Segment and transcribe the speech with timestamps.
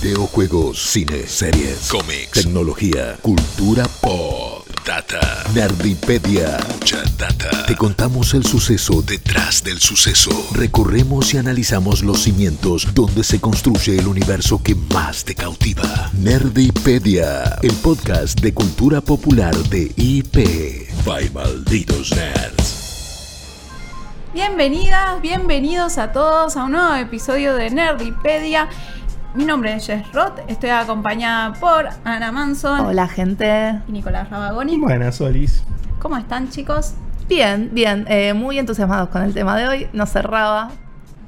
[0.00, 5.20] Videojuegos, cine, series, cómics, tecnología, cultura pop, data,
[5.52, 7.66] nerdipedia, mucha data.
[7.66, 10.30] Te contamos el suceso detrás del suceso.
[10.52, 16.10] Recorremos y analizamos los cimientos donde se construye el universo que más te cautiva.
[16.14, 20.88] Nerdipedia, el podcast de cultura popular de IP.
[21.04, 22.72] By Malditos Nerds.
[24.32, 28.70] Bienvenidas, bienvenidos a todos a un nuevo episodio de Nerdipedia.
[29.34, 33.80] Mi nombre es Jess Roth, estoy acompañada por Ana Manson Hola gente.
[33.88, 34.78] y Nicolás Rabagoni.
[34.78, 35.64] Buenas, Solis.
[36.00, 36.94] ¿Cómo están chicos?
[37.28, 39.86] Bien, bien, eh, muy entusiasmados con el tema de hoy.
[39.94, 40.70] Nos cerraba.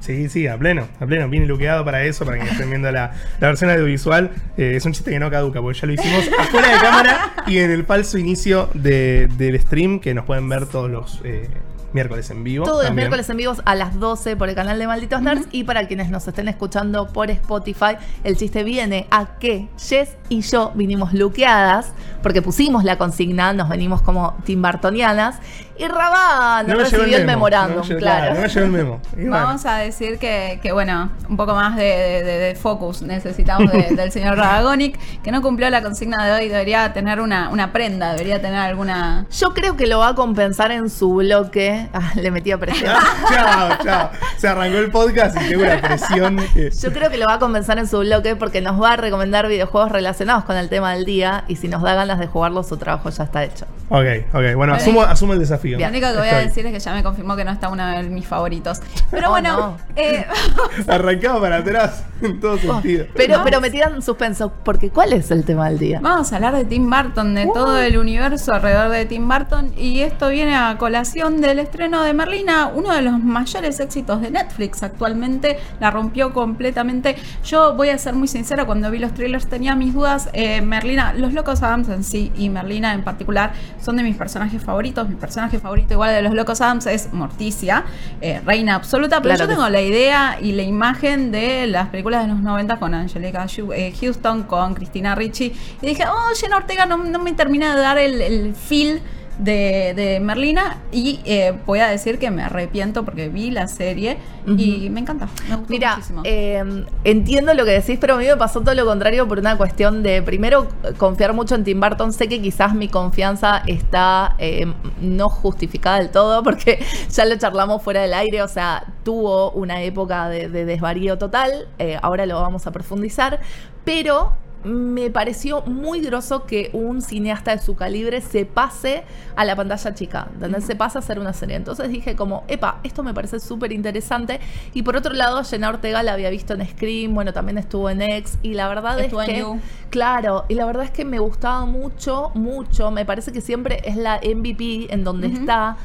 [0.01, 1.30] Sí, sí, a pleno, a pleno.
[1.30, 4.32] Vine luqueado para eso, para que estén viendo la, la versión audiovisual.
[4.59, 7.57] Eh, es un chiste que no caduca, porque ya lo hicimos afuera de cámara y
[7.59, 11.48] en el falso inicio de- del stream, que nos pueden ver todos los eh,
[11.95, 12.65] miércoles en vivo.
[12.66, 15.47] Todos los miércoles en vivos a las 12 por el canal de Malditos Nerds.
[15.52, 20.41] Y para quienes nos estén escuchando por Spotify, el chiste viene a que Jess y
[20.43, 25.37] yo vinimos luqueadas, porque pusimos la consigna, nos venimos como timbartonianas.
[25.77, 28.35] Y Rabá no, recibió el, memo, memorándum, no me llegó- claro.
[28.35, 29.01] No me el memo.
[29.13, 32.55] Y bueno, Vamos a decir que, que, bueno, un poco más de, de- de- de
[32.55, 37.21] focus necesitamos de- del señor Rabagonic, que no cumplió la consigna de hoy, debería tener
[37.21, 39.27] una, una prenda, debería tener alguna...
[39.33, 41.89] Yo creo que lo va a compensar en su bloque.
[41.95, 42.93] Ah, le metía presión.
[43.29, 44.11] chao, chao.
[44.37, 46.37] Se arrancó el podcast y tengo una presión.
[46.55, 48.97] que- Yo creo que lo va a compensar en su bloque porque nos va a
[48.97, 52.63] recomendar videojuegos relacionados con el tema del día y si nos da ganas de jugarlo,
[52.63, 53.67] su trabajo ya está hecho.
[53.91, 54.55] Ok, ok.
[54.57, 55.63] Bueno, asumo, asumo el desafío.
[55.73, 56.45] Lo único que voy a Estoy.
[56.48, 58.80] decir es que ya me confirmó que no está uno de mis favoritos.
[59.10, 59.76] Pero Oh, bueno, no.
[59.96, 60.26] eh,
[60.88, 63.06] Arrancaba para atrás en todo sentido.
[63.15, 66.00] Pero, pero me tiran suspenso, porque ¿cuál es el tema del día?
[66.03, 69.72] Vamos a hablar de Tim Burton, de todo el universo alrededor de Tim Burton.
[69.76, 74.31] Y esto viene a colación del estreno de Merlina, uno de los mayores éxitos de
[74.31, 75.59] Netflix actualmente.
[75.81, 77.16] La rompió completamente.
[77.44, 80.28] Yo voy a ser muy sincera, cuando vi los trailers tenía mis dudas.
[80.32, 84.62] Eh, Merlina, los Locos Adams en sí y Merlina en particular son de mis personajes
[84.62, 85.09] favoritos.
[85.09, 85.15] Mi
[85.55, 87.84] personaje favorito igual de los Locos Adams es Morticia,
[88.21, 89.21] eh, reina absoluta.
[89.21, 89.73] Pero Claro yo tengo sí.
[89.73, 94.45] la idea y la imagen de las películas de los 90 con Angelica eh, Houston,
[94.45, 95.53] con Cristina Ricci.
[95.83, 99.01] Y dije, oh, Jenna Ortega no, no me termina de dar el, el feel
[99.39, 100.78] de, de Merlina.
[100.93, 105.27] Y eh, voy a decir que me arrepiento porque vi la serie y me encanta.
[105.49, 106.21] Me gustó Mira, muchísimo.
[106.25, 109.56] eh, entiendo lo que decís, pero a mí me pasó todo lo contrario por una
[109.56, 110.69] cuestión de, primero,
[110.99, 112.12] confiar mucho en Tim Burton.
[112.12, 114.67] Sé que quizás mi confianza está eh,
[115.00, 119.83] no justificada del todo, porque ya lo charlamos fuera del aire, o sea, tuvo una
[119.83, 123.41] época de, de desvarío total, eh, ahora lo vamos a profundizar,
[123.84, 124.34] pero
[124.65, 129.05] me pareció muy groso que un cineasta de su calibre se pase
[129.37, 131.57] a la pantalla chica, donde se pasa a hacer una serie.
[131.57, 134.41] Entonces dije como, epa, esto me parece súper interesante.
[134.73, 138.03] Y por otro lado, Jenna Ortega la había visto en Scream, bueno, también estuvo en
[138.03, 139.39] X, y la verdad Estuvo es que...
[139.41, 139.61] You.
[139.91, 142.91] Claro, y la verdad es que me gustaba mucho, mucho.
[142.91, 145.77] Me parece que siempre es la MVP en donde está.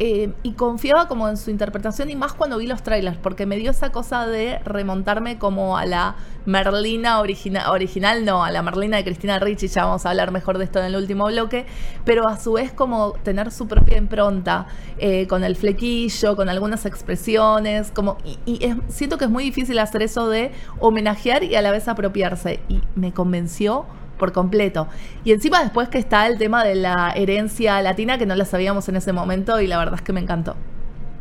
[0.00, 3.56] Eh, y confiaba como en su interpretación y más cuando vi los trailers, porque me
[3.56, 6.14] dio esa cosa de remontarme como a la
[6.46, 10.56] Merlina origina- original, no, a la Merlina de Cristina Ricci, ya vamos a hablar mejor
[10.58, 11.66] de esto en el último bloque,
[12.04, 14.66] pero a su vez como tener su propia impronta,
[14.98, 19.44] eh, con el flequillo, con algunas expresiones, como, y, y es- siento que es muy
[19.44, 23.84] difícil hacer eso de homenajear y a la vez apropiarse, y me convenció
[24.18, 24.88] por completo.
[25.24, 28.88] Y encima después que está el tema de la herencia latina, que no la sabíamos
[28.88, 30.56] en ese momento, y la verdad es que me encantó.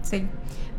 [0.02, 0.25] Sí.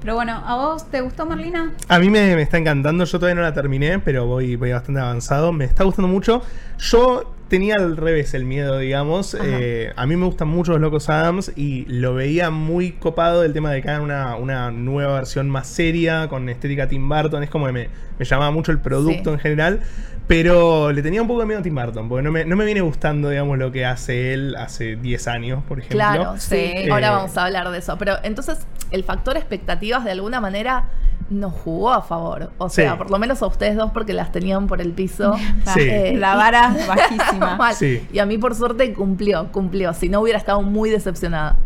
[0.01, 1.73] Pero bueno, ¿a vos te gustó Merlina?
[1.89, 5.01] A mí me, me está encantando, yo todavía no la terminé, pero voy, voy bastante
[5.01, 5.53] avanzado.
[5.53, 6.41] Me está gustando mucho.
[6.79, 9.37] Yo tenía al revés el miedo, digamos.
[9.43, 13.53] Eh, a mí me gustan mucho los Locos Adams y lo veía muy copado el
[13.53, 17.43] tema de que hagan una, una nueva versión más seria, con estética Tim Burton.
[17.43, 17.89] Es como que me,
[18.21, 19.35] me llamaba mucho el producto Sí.
[19.35, 19.81] en general.
[20.29, 22.65] Pero le tenía un poco de miedo a Tim Burton, porque no me, no me
[22.67, 25.97] viene gustando, digamos, lo que hace él hace 10 años, por ejemplo.
[25.97, 26.89] Claro, sí.
[26.91, 27.97] Ahora Eh, vamos a hablar de eso.
[27.99, 28.59] Pero entonces,
[28.91, 30.85] el factor expectativas de alguna manera
[31.31, 32.53] nos jugó a favor.
[32.59, 32.99] O sea, Sí.
[32.99, 35.35] por lo menos a ustedes dos porque las tenían por el piso.
[35.75, 35.81] Sí.
[35.81, 37.59] Eh, La vara bajísima.
[37.75, 38.07] Sí.
[38.13, 39.95] Y a mí por suerte cumplió, cumplió.
[39.95, 41.57] Si no hubiera estado muy decepcionada.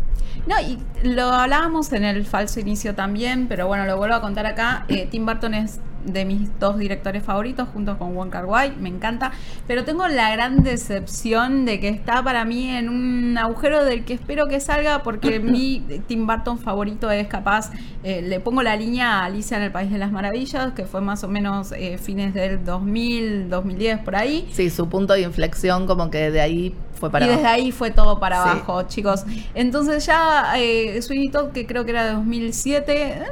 [0.46, 4.46] No, y lo hablábamos en el falso inicio también, pero bueno, lo vuelvo a contar
[4.46, 4.84] acá.
[4.88, 8.88] Eh, Tim Burton es de mis dos directores favoritos, junto con Wong Kar Wai, me
[8.88, 9.32] encanta.
[9.66, 14.14] Pero tengo la gran decepción de que está para mí en un agujero del que
[14.14, 17.70] espero que salga, porque mi Tim Burton favorito es capaz.
[18.04, 21.00] eh, le pongo la línea a Alicia en el País de las Maravillas, que fue
[21.00, 24.48] más o menos eh, fines del 2000, 2010 por ahí.
[24.52, 27.90] Sí, su punto de inflexión como que de ahí fue para y desde ahí fue
[27.90, 28.48] todo para Sí.
[28.50, 29.24] abajo, chicos.
[29.54, 33.26] Entonces ya eh, Sweeney Todd, que creo que era de 2007, ah, te-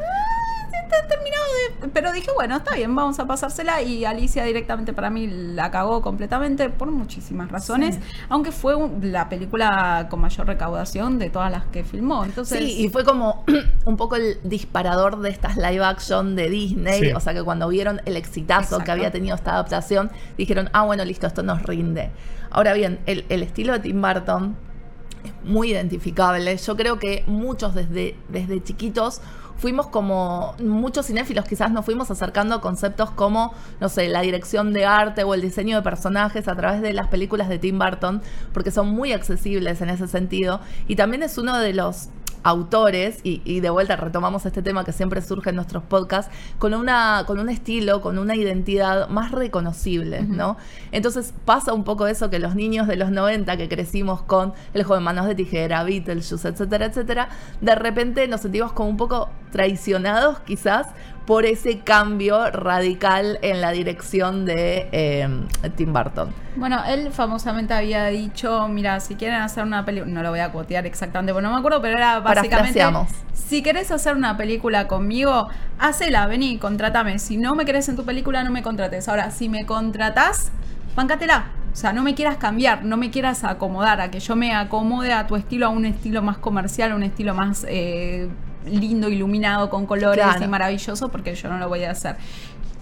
[1.09, 1.45] terminado
[1.83, 1.89] de.
[1.89, 3.83] Pero dije, bueno, está bien, vamos a pasársela.
[3.83, 7.99] Y Alicia directamente para mí la cagó completamente por muchísimas razones.
[8.29, 12.25] Aunque fue un- la película con mayor recaudación de todas las que filmó.
[12.25, 12.59] Entonces.
[12.59, 13.45] Sí, y fue como
[13.85, 17.01] un poco el disparador de estas live action de Disney.
[17.01, 17.13] Sí.
[17.13, 18.85] O sea que cuando vieron el exitazo Exacto.
[18.85, 22.11] que había tenido esta adaptación, dijeron, ah, bueno, listo, esto nos rinde.
[22.51, 24.57] Ahora bien, el, el estilo de Tim Burton
[25.25, 26.57] es muy identificable.
[26.57, 29.21] Yo creo que muchos desde, desde chiquitos
[29.61, 34.73] fuimos como, muchos cinéfilos quizás nos fuimos acercando a conceptos como, no sé, la dirección
[34.73, 38.23] de arte o el diseño de personajes a través de las películas de Tim Burton,
[38.55, 40.61] porque son muy accesibles en ese sentido.
[40.89, 42.09] Y también es uno de los
[42.43, 46.75] autores, y, y de vuelta retomamos este tema que siempre surge en nuestros podcasts, con,
[46.75, 50.57] una, con un estilo, con una identidad más reconocible, ¿no?
[50.93, 54.85] Entonces pasa un poco eso que los niños de los 90 que crecimos con El
[54.85, 57.29] joven manos de tijera, Beetlejuice, etcétera, etcétera,
[57.61, 60.87] de repente nos sentimos como un poco traicionados quizás
[61.31, 65.29] por ese cambio radical en la dirección de eh,
[65.77, 66.35] Tim Burton.
[66.57, 70.51] Bueno, él famosamente había dicho, mira, si quieren hacer una película, no lo voy a
[70.51, 72.83] cotear exactamente, porque no me acuerdo, pero era básicamente,
[73.33, 75.47] si querés hacer una película conmigo,
[75.79, 77.21] hacela, vení, contrátame.
[77.21, 79.09] Si no me querés en tu película, no me contrates.
[79.09, 80.51] Ahora, si me contratás,
[80.97, 81.53] bancátela.
[81.73, 85.13] O sea, no me quieras cambiar, no me quieras acomodar, a que yo me acomode
[85.13, 88.29] a tu estilo, a un estilo más comercial, a un estilo más eh,
[88.67, 90.45] lindo, iluminado, con colores Claro.
[90.45, 92.17] y maravilloso, porque yo no lo voy a hacer.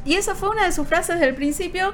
[0.05, 1.93] Y esa fue una de sus frases del principio.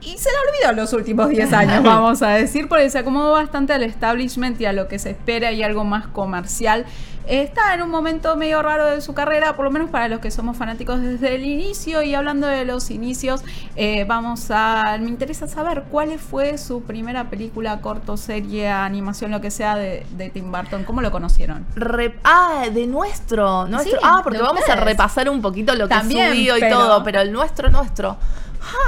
[0.00, 3.32] Y se la olvidó en los últimos 10 años, vamos a decir, porque se acomodó
[3.32, 6.84] bastante al establishment y a lo que se espera y algo más comercial.
[7.26, 10.30] Está en un momento medio raro de su carrera, por lo menos para los que
[10.30, 12.02] somos fanáticos desde el inicio.
[12.02, 13.42] Y hablando de los inicios,
[13.76, 14.98] eh, vamos a.
[15.00, 20.04] Me interesa saber cuál fue su primera película, corto, serie, animación, lo que sea de,
[20.16, 20.84] de Tim Burton.
[20.84, 21.64] ¿Cómo lo conocieron?
[21.76, 23.92] Re- ah, de nuestro, nuestro.
[23.98, 27.02] Sí, ah, porque vamos a repasar un poquito lo que También, subió y pero- todo,
[27.04, 28.18] pero el nuestro, nuestro.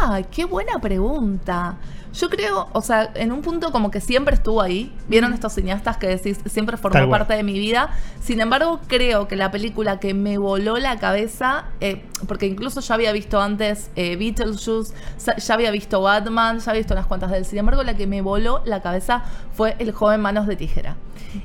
[0.02, 1.76] Ah, qué buena pregunta.
[2.18, 4.90] Yo creo, o sea, en un punto como que siempre estuvo ahí.
[5.06, 7.90] Vieron estos cineastas que decís, siempre formó Tal parte de mi vida.
[8.20, 12.94] Sin embargo, creo que la película que me voló la cabeza, eh, porque incluso ya
[12.94, 14.94] había visto antes eh, Beetlejuice,
[15.36, 17.44] ya había visto Batman, ya había visto unas cuantas de él.
[17.44, 19.22] Sin embargo, la que me voló la cabeza
[19.52, 20.96] fue El joven manos de tijera.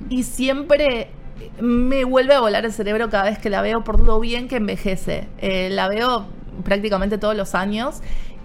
[0.10, 1.10] Y siempre
[1.60, 4.56] me vuelve a volar el cerebro cada vez que la veo por lo bien que
[4.56, 5.28] envejece.
[5.40, 6.28] Eh, la veo
[6.64, 8.02] prácticamente todos los años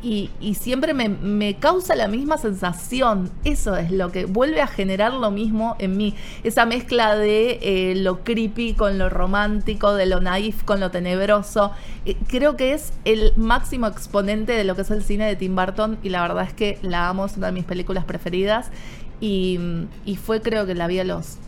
[0.06, 3.29] y, y siempre me, me causa la misma sensación.
[3.43, 6.14] Eso es lo que vuelve a generar lo mismo en mí.
[6.44, 11.73] Esa mezcla de eh, lo creepy con lo romántico, de lo naif con lo tenebroso.
[12.05, 15.56] Eh, creo que es el máximo exponente de lo que es el cine de Tim
[15.56, 18.70] Burton y la verdad es que la amo, es una de mis películas preferidas.
[19.20, 19.58] Y,
[20.05, 21.38] y fue creo que la vi a los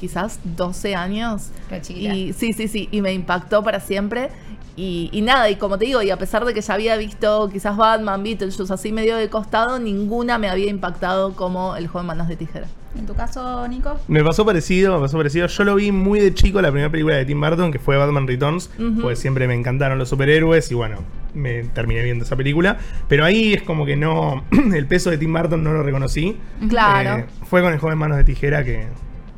[0.00, 1.50] quizás 12 años.
[1.94, 4.30] Y sí, sí, sí, y me impactó para siempre.
[4.76, 7.48] Y, y nada, y como te digo, y a pesar de que ya había visto
[7.52, 12.28] quizás Batman, Beetlejuice así medio de costado, ninguna me había impactado como El joven manos
[12.28, 12.66] de tijera.
[12.98, 14.00] En tu caso, Nico.
[14.08, 15.46] Me pasó parecido, me pasó parecido.
[15.46, 18.26] Yo lo vi muy de chico, la primera película de Tim Burton, que fue Batman
[18.26, 19.02] Returns, Ujú.
[19.02, 20.98] pues siempre me encantaron los superhéroes y bueno,
[21.32, 22.78] me terminé viendo esa película.
[23.06, 24.44] Pero ahí es como que no,
[24.74, 26.36] el peso de Tim Burton no lo reconocí.
[26.68, 27.20] Claro.
[27.20, 28.86] Eh, fue con el joven Manos de Tijera que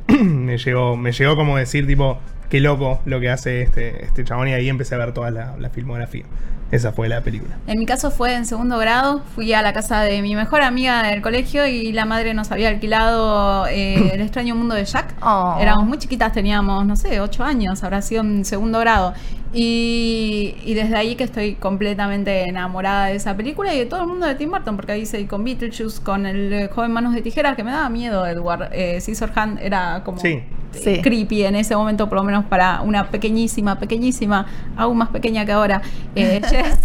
[0.23, 2.19] me llegó, me llegó como decir, tipo,
[2.53, 5.55] qué loco lo que hace este, este chabón y ahí empecé a ver toda la,
[5.57, 6.23] la filmografía.
[6.69, 7.55] Esa fue la película.
[7.65, 11.01] En mi caso fue en segundo grado, fui a la casa de mi mejor amiga
[11.01, 15.15] del colegio y la madre nos había alquilado eh, El extraño mundo de Jack.
[15.23, 15.57] Oh.
[15.59, 19.15] Éramos muy chiquitas, teníamos, no sé, ocho años, habrá sido en segundo grado.
[19.53, 24.07] Y, y desde ahí que estoy completamente enamorada de esa película y de todo el
[24.07, 27.21] mundo de Tim Burton, porque ahí hice con Beetlejuice, con el eh, joven Manos de
[27.21, 28.69] Tijeras, que me daba miedo, Edward.
[28.73, 30.41] Eh, Scissorhand era como Sí.
[30.71, 31.01] Sí.
[31.03, 35.51] creepy en ese momento, por lo menos para una pequeñísima, pequeñísima, aún más pequeña que
[35.51, 35.83] ahora,
[36.15, 36.79] eh, Jess.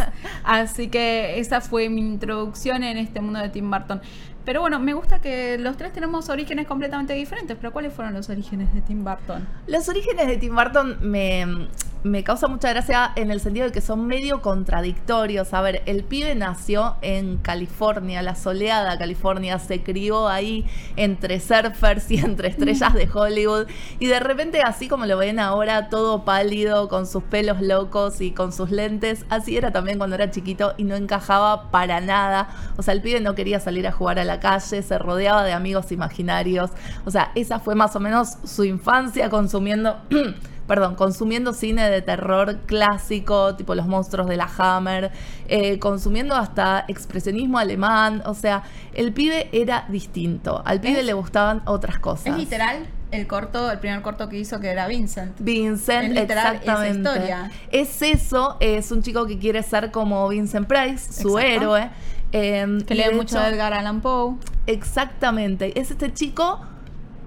[0.45, 4.03] Así que esa fue mi introducción en este mundo de Tim Burton.
[4.49, 8.31] Pero bueno, me gusta que los tres tenemos orígenes completamente diferentes, pero ¿cuáles fueron los
[8.31, 9.47] orígenes de Tim Burton?
[9.67, 11.69] Los orígenes de Tim Burton me,
[12.03, 15.53] me causa mucha gracia en el sentido de que son medio contradictorios.
[15.53, 20.65] A ver, el pibe nació en California, la soleada California, se crió ahí
[20.97, 23.67] entre surfers y entre estrellas de Hollywood.
[23.99, 28.31] Y de repente, así como lo ven ahora, todo pálido, con sus pelos locos y
[28.31, 32.49] con sus lentes, así era también cuando era chiquito y no encajaba para nada.
[32.77, 35.53] O sea, el pibe no quería salir a jugar a la calle, se rodeaba de
[35.53, 36.71] amigos imaginarios.
[37.05, 39.99] O sea, esa fue más o menos su infancia consumiendo,
[40.67, 45.11] perdón, consumiendo cine de terror clásico, tipo los monstruos de la Hammer,
[45.49, 48.23] eh, consumiendo hasta expresionismo alemán.
[48.27, 48.63] O sea,
[48.95, 50.63] el pibe era distinto.
[50.65, 51.07] Al pibe ¿Es?
[51.07, 52.27] le gustaban otras cosas.
[52.27, 52.87] ¿Es literal?
[53.11, 55.35] el corto, el primer corto que hizo que era Vincent.
[55.39, 57.01] Vincent, Es literal exactamente.
[57.01, 57.51] esa historia.
[57.71, 61.39] Es eso, es un chico que quiere ser como Vincent Price, su Exacto.
[61.39, 61.91] héroe.
[62.33, 64.37] Eh, Que lee mucho a Edgar Allan Poe.
[64.67, 65.79] Exactamente.
[65.81, 66.61] Es este chico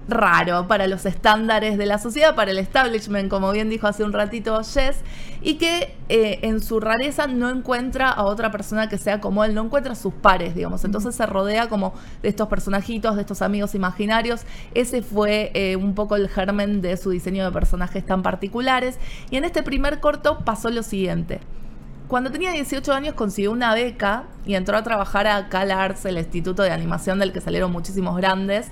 [0.08, 4.12] raro para los estándares de la sociedad, para el establishment, como bien dijo hace un
[4.12, 4.96] ratito Jess,
[5.40, 9.54] y que eh, en su rareza no encuentra a otra persona que sea como él,
[9.54, 10.84] no encuentra a sus pares, digamos.
[10.84, 14.42] Entonces se rodea como de estos personajitos, de estos amigos imaginarios.
[14.74, 18.98] Ese fue eh, un poco el germen de su diseño de personajes tan particulares.
[19.30, 21.40] Y en este primer corto pasó lo siguiente.
[22.12, 26.62] Cuando tenía 18 años consiguió una beca y entró a trabajar a CalArts, el instituto
[26.62, 28.66] de animación del que salieron muchísimos grandes,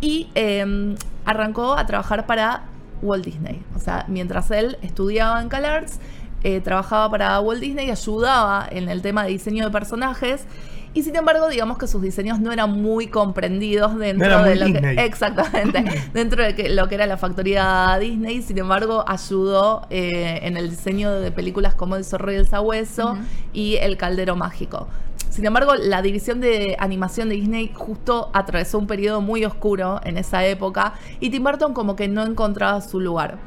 [0.00, 2.62] y eh, arrancó a trabajar para
[3.02, 3.62] Walt Disney.
[3.76, 6.00] O sea, mientras él estudiaba en CalArts,
[6.44, 10.46] eh, trabajaba para Walt Disney y ayudaba en el tema de diseño de personajes.
[10.94, 14.66] Y sin embargo, digamos que sus diseños no eran muy comprendidos dentro No de lo
[14.66, 14.94] que.
[15.04, 15.84] Exactamente.
[16.12, 18.42] dentro de que, lo que era la factoría Disney.
[18.42, 23.16] Sin embargo, ayudó eh, en el diseño de películas como El Zorro y el Sabueso
[23.52, 24.88] y El Caldero Mágico.
[25.30, 30.18] Sin embargo, la división de animación de Disney justo atravesó un periodo muy oscuro en
[30.18, 33.38] esa época y Tim Burton como que no encontraba su lugar.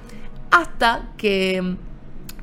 [0.50, 1.76] Hasta que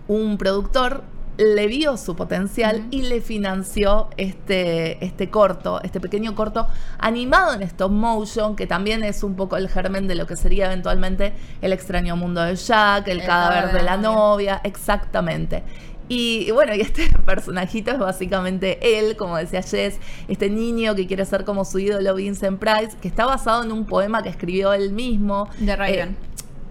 [0.06, 1.02] un productor
[1.38, 6.66] le vio su potencial y le financió este, este corto, este pequeño corto
[6.98, 10.66] animado en stop motion, que también es un poco el germen de lo que sería
[10.66, 15.62] eventualmente el extraño mundo de Jack, el, El cadáver de la novia, exactamente.
[16.08, 19.98] Y, y bueno, y este personajito es básicamente él, como decía Jess,
[20.28, 23.86] este niño que quiere ser como su ídolo Vincent Price, que está basado en un
[23.86, 25.48] poema que escribió él mismo.
[25.58, 26.10] De Raven.
[26.10, 26.16] Eh,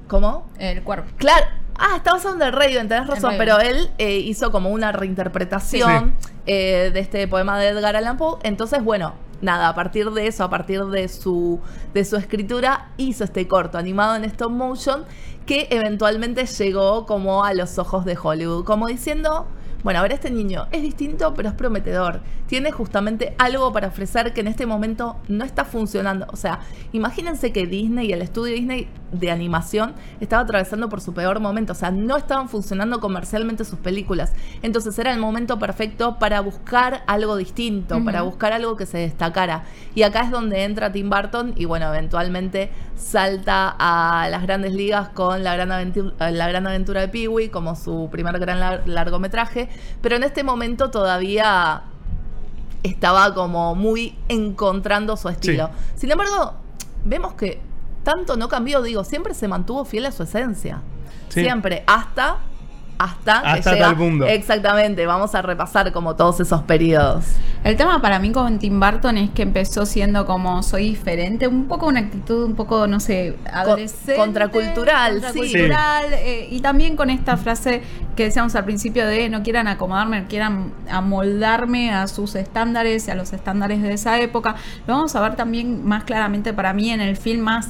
[0.08, 0.46] ¿Cómo?
[0.60, 1.06] El cuervo.
[1.18, 1.61] Claro.
[1.75, 6.16] Ah, está basado en The Raven, tenés razón, pero él eh, hizo como una reinterpretación
[6.46, 8.38] eh, de este poema de Edgar Allan Poe.
[8.44, 11.60] Entonces, bueno, nada, a partir de eso, a partir de su,
[11.94, 15.06] de su escritura, hizo este corto animado en stop motion
[15.46, 19.48] que eventualmente llegó como a los ojos de Hollywood, como diciendo...
[19.84, 22.22] Bueno, a ver, este niño es distinto, pero es prometedor.
[22.48, 26.28] Tiene justamente algo para ofrecer que en este momento no está funcionando.
[26.32, 26.60] O sea,
[26.92, 31.74] imagínense que Disney y el estudio Disney de animación estaba atravesando por su peor momento.
[31.74, 34.34] O sea, no estaban funcionando comercialmente sus películas.
[34.62, 39.64] Entonces era el momento perfecto para buscar algo distinto, para buscar algo que se destacara.
[39.96, 45.10] Y acá es donde entra Tim Burton y bueno, eventualmente salta a las grandes ligas
[45.10, 49.70] con La Gran Aventura, la gran aventura de Pee-wee como su primer gran lar- largometraje.
[50.01, 51.84] Pero en este momento todavía
[52.84, 55.70] estaba como muy encontrando su estilo.
[55.96, 56.54] Sin embargo,
[57.06, 57.60] vemos que
[58.04, 60.82] tanto no cambió, digo, siempre se mantuvo fiel a su esencia.
[61.30, 61.42] Sí.
[61.42, 62.40] Siempre, hasta
[63.03, 63.88] hasta, Hasta que llega.
[63.88, 64.25] tal punto.
[64.27, 67.25] Exactamente, vamos a repasar como todos esos periodos.
[67.63, 71.67] El tema para mí con Tim Burton es que empezó siendo como soy diferente, un
[71.67, 74.15] poco una actitud un poco, no sé, adolescente.
[74.15, 75.22] contracultural, sí.
[75.22, 77.81] contracultural, eh, y también con esta frase
[78.15, 83.15] que decíamos al principio de no quieran acomodarme, quieran amoldarme a sus estándares y a
[83.15, 84.55] los estándares de esa época.
[84.86, 87.70] Lo vamos a ver también más claramente para mí en el film más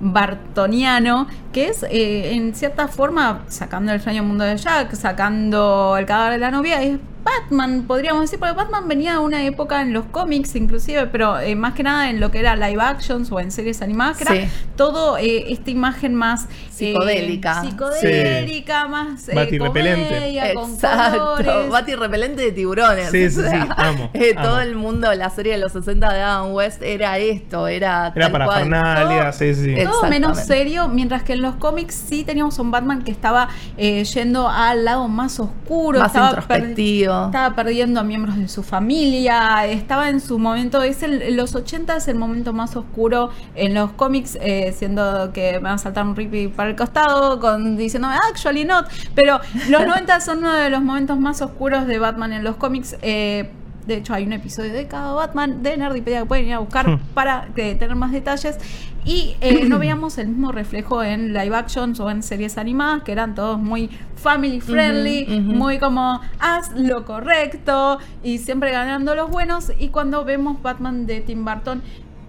[0.00, 6.06] bartoniano, que es eh, en cierta forma, sacando el extraño mundo de Jack, sacando el
[6.06, 9.92] cadáver de la novia, es Batman, podríamos decir, porque Batman venía de una época en
[9.92, 13.40] los cómics inclusive, pero eh, más que nada en lo que era live actions o
[13.40, 14.32] en series animadas, que Sí.
[14.34, 16.48] era todo eh, esta imagen más eh,
[16.92, 17.60] Psicodélica.
[17.62, 20.14] psicodélica, más eh, Batirrepelente.
[20.14, 21.70] comedia, con Exacto, colores.
[21.70, 23.10] Bati repelente de tiburones.
[23.10, 24.46] Sí, sí, O sea, sí, amo, eh, amo.
[24.48, 28.26] Todo el mundo, la serie de los 60 de Adam West era esto, era Era
[28.26, 28.60] tal para cual.
[28.60, 29.74] Fernalia, sí, sí.
[29.84, 34.04] Todo menos serio, mientras que en los cómics sí teníamos un Batman que estaba eh,
[34.04, 37.09] yendo al lado más oscuro, Más estaba, introspectivo.
[37.26, 41.96] Estaba perdiendo a miembros de su familia, estaba en su momento, es el, los 80
[41.96, 46.06] es el momento más oscuro en los cómics, eh, siendo que me van a saltar
[46.06, 50.70] un ripi para el costado, con diciendo actually not, pero los 90 son uno de
[50.70, 52.96] los momentos más oscuros de Batman en los cómics.
[53.02, 53.50] eh,
[53.86, 56.80] de hecho, hay un episodio de cada Batman de Nerdipedia que pueden ir a buscar
[56.88, 56.98] Hmm.
[57.14, 58.58] para eh, tener más detalles.
[59.04, 63.12] Y eh, no veíamos el mismo reflejo en live actions o en series animadas, que
[63.12, 69.72] eran todos muy family friendly, muy como haz lo correcto y siempre ganando los buenos.
[69.78, 71.82] Y cuando vemos Batman de Tim Burton,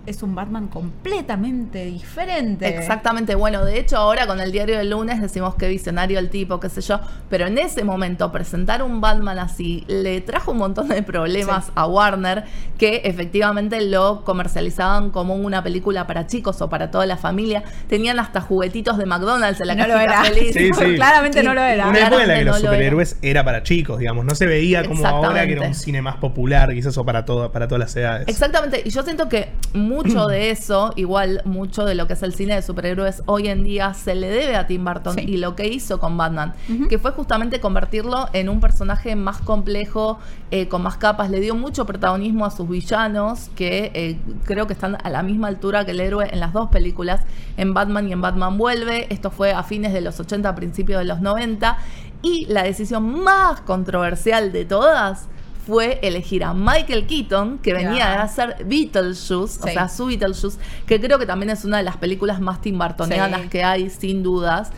[0.05, 2.67] es un Batman completamente diferente.
[2.67, 6.59] Exactamente, bueno, de hecho ahora con el diario del lunes decimos que visionario el tipo,
[6.59, 10.87] qué sé yo, pero en ese momento presentar un Batman así le trajo un montón
[10.89, 11.71] de problemas Sí.
[11.75, 12.45] a Warner
[12.77, 18.19] que efectivamente lo comercializaban como una película para chicos o para toda la familia, tenían
[18.19, 20.23] hasta juguetitos de McDonald's en la No lo cajita era.
[20.23, 20.53] feliz.
[20.53, 20.95] Sí, sí.
[20.95, 21.87] Claramente no lo era.
[21.87, 22.71] Una época en la claramente que los no lo era.
[22.73, 23.43] superhéroes era.
[23.43, 24.25] para chicos, digamos.
[24.25, 27.51] No se veía como ahora que era un cine más popular, quizás o para todo,
[27.51, 28.27] para todas las edades.
[28.27, 29.49] Exactamente, y yo siento que
[29.91, 33.63] mucho de eso, igual mucho de lo que es el cine de superhéroes hoy en
[33.63, 35.25] día se le debe a Tim Burton Sí.
[35.27, 36.53] y lo que hizo con Batman,
[36.89, 40.19] que fue justamente convertirlo en un personaje más complejo,
[40.51, 44.73] eh, con más capas, le dio mucho protagonismo a sus villanos, que eh, creo que
[44.73, 47.21] están a la misma altura que el héroe en las dos películas,
[47.57, 51.05] en Batman y en Batman Vuelve, esto fue a fines de los 80, principios de
[51.05, 51.77] los 90,
[52.21, 55.27] y la decisión más controversial de todas
[55.65, 58.11] fue elegir a Michael Keaton, que venía Ya.
[58.11, 61.97] de hacer Beetlejuice, o sea, su Beetlejuice, que creo que también es una de las
[61.97, 63.47] películas más Tim Burtonianas Sí.
[63.49, 64.71] que hay, sin dudas.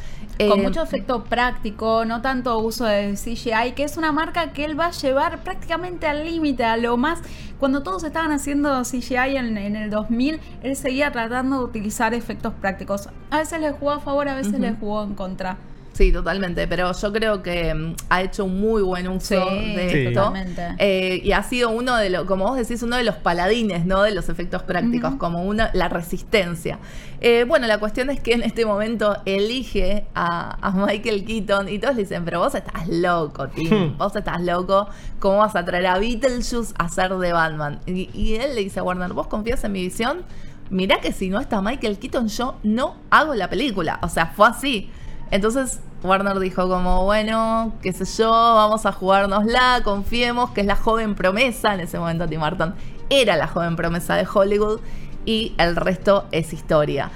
[0.49, 4.65] Con Eh, mucho efecto práctico, no tanto uso de CGI, que es una marca que
[4.65, 7.19] él va a llevar prácticamente al límite, a lo más...
[7.59, 12.51] Cuando todos estaban haciendo CGI en, en el 2000, él seguía tratando de utilizar efectos
[12.59, 13.07] prácticos.
[13.29, 14.61] A veces le jugó a favor, a veces Ujú.
[14.63, 15.57] le jugó en contra.
[15.93, 19.89] Sí, totalmente, pero yo creo que mm, ha hecho un muy buen uso Sí, de
[19.91, 19.97] Sí.
[20.07, 20.33] esto.
[20.79, 24.01] Eh, y ha sido uno de los, como vos decís, uno de los paladines, ¿no?
[24.01, 26.79] De los efectos prácticos, como una, la resistencia.
[27.21, 31.77] Eh, bueno, la cuestión es que en este momento elige a, a Michael Keaton y
[31.79, 34.87] todos le dicen, pero vos estás loco, Tim, vos estás loco,
[35.19, 37.79] ¿cómo vas a traer a Beetlejuice a ser de Batman?
[37.85, 40.23] Y, y él le dice a Warner, ¿vos confías en mi visión?
[40.69, 43.99] Mirá que si no está Michael Keaton, yo no hago la película.
[44.01, 44.89] O sea, fue así.
[45.31, 50.75] Entonces Warner dijo como, bueno, qué sé yo, vamos a jugárnosla, confiemos que es la
[50.75, 51.73] joven promesa.
[51.73, 52.75] En ese momento Tim Burton
[53.09, 54.79] era la joven promesa de Hollywood
[55.25, 57.09] y el resto es historia.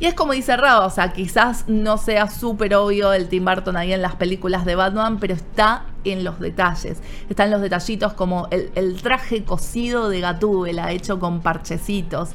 [0.00, 3.76] Y es como dice Raba, o sea, quizás no sea súper obvio el Tim Burton
[3.76, 7.02] ahí en las películas de Batman, pero está en los detalles.
[7.28, 12.30] Está en los detallitos como el, el traje cosido de Gatúbela hecho con parchecitos.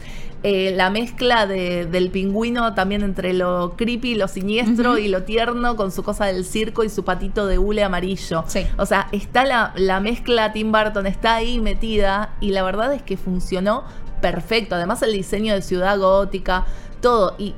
[0.48, 5.76] Eh, la mezcla de- del pingüino también entre lo creepy, lo siniestro y lo tierno
[5.76, 8.44] con su cosa del circo y su patito de hule amarillo.
[8.46, 8.68] Sí.
[8.78, 13.02] O sea, está la, la mezcla Tim Burton, está ahí metida y la verdad es
[13.02, 13.86] que funcionó
[14.22, 14.76] perfecto.
[14.76, 16.66] Además el diseño de ciudad gótica,
[17.02, 17.34] todo.
[17.40, 17.56] Y,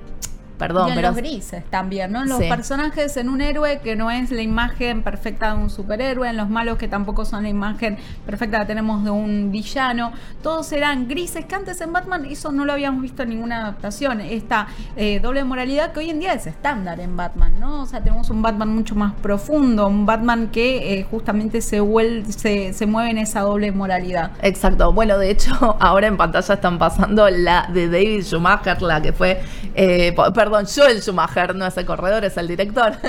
[0.57, 1.07] perdón, y en pero...
[1.09, 2.23] los grises también, ¿no?
[2.23, 2.49] En los Sí.
[2.49, 6.49] personajes, en un héroe que no es la imagen perfecta de un superhéroe, en los
[6.49, 10.11] malos que tampoco son la imagen perfecta que tenemos de un villano,
[10.41, 14.21] todos eran grises que antes en Batman eso no lo habíamos visto en ninguna adaptación.
[14.21, 17.81] Esta eh, doble moralidad que hoy en día es estándar en Batman, ¿no?
[17.81, 22.25] O sea, tenemos un Batman mucho más profundo, un Batman que eh, justamente se, vuel-
[22.25, 24.31] se, se mueve en esa doble moralidad.
[24.41, 24.91] Exacto.
[24.91, 29.41] Bueno, de hecho, ahora en pantalla están pasando la de David Schumacher, la que fue,
[29.75, 30.13] eh,
[30.49, 32.93] perdón, Joel Schumacher, no es el corredor, es el director.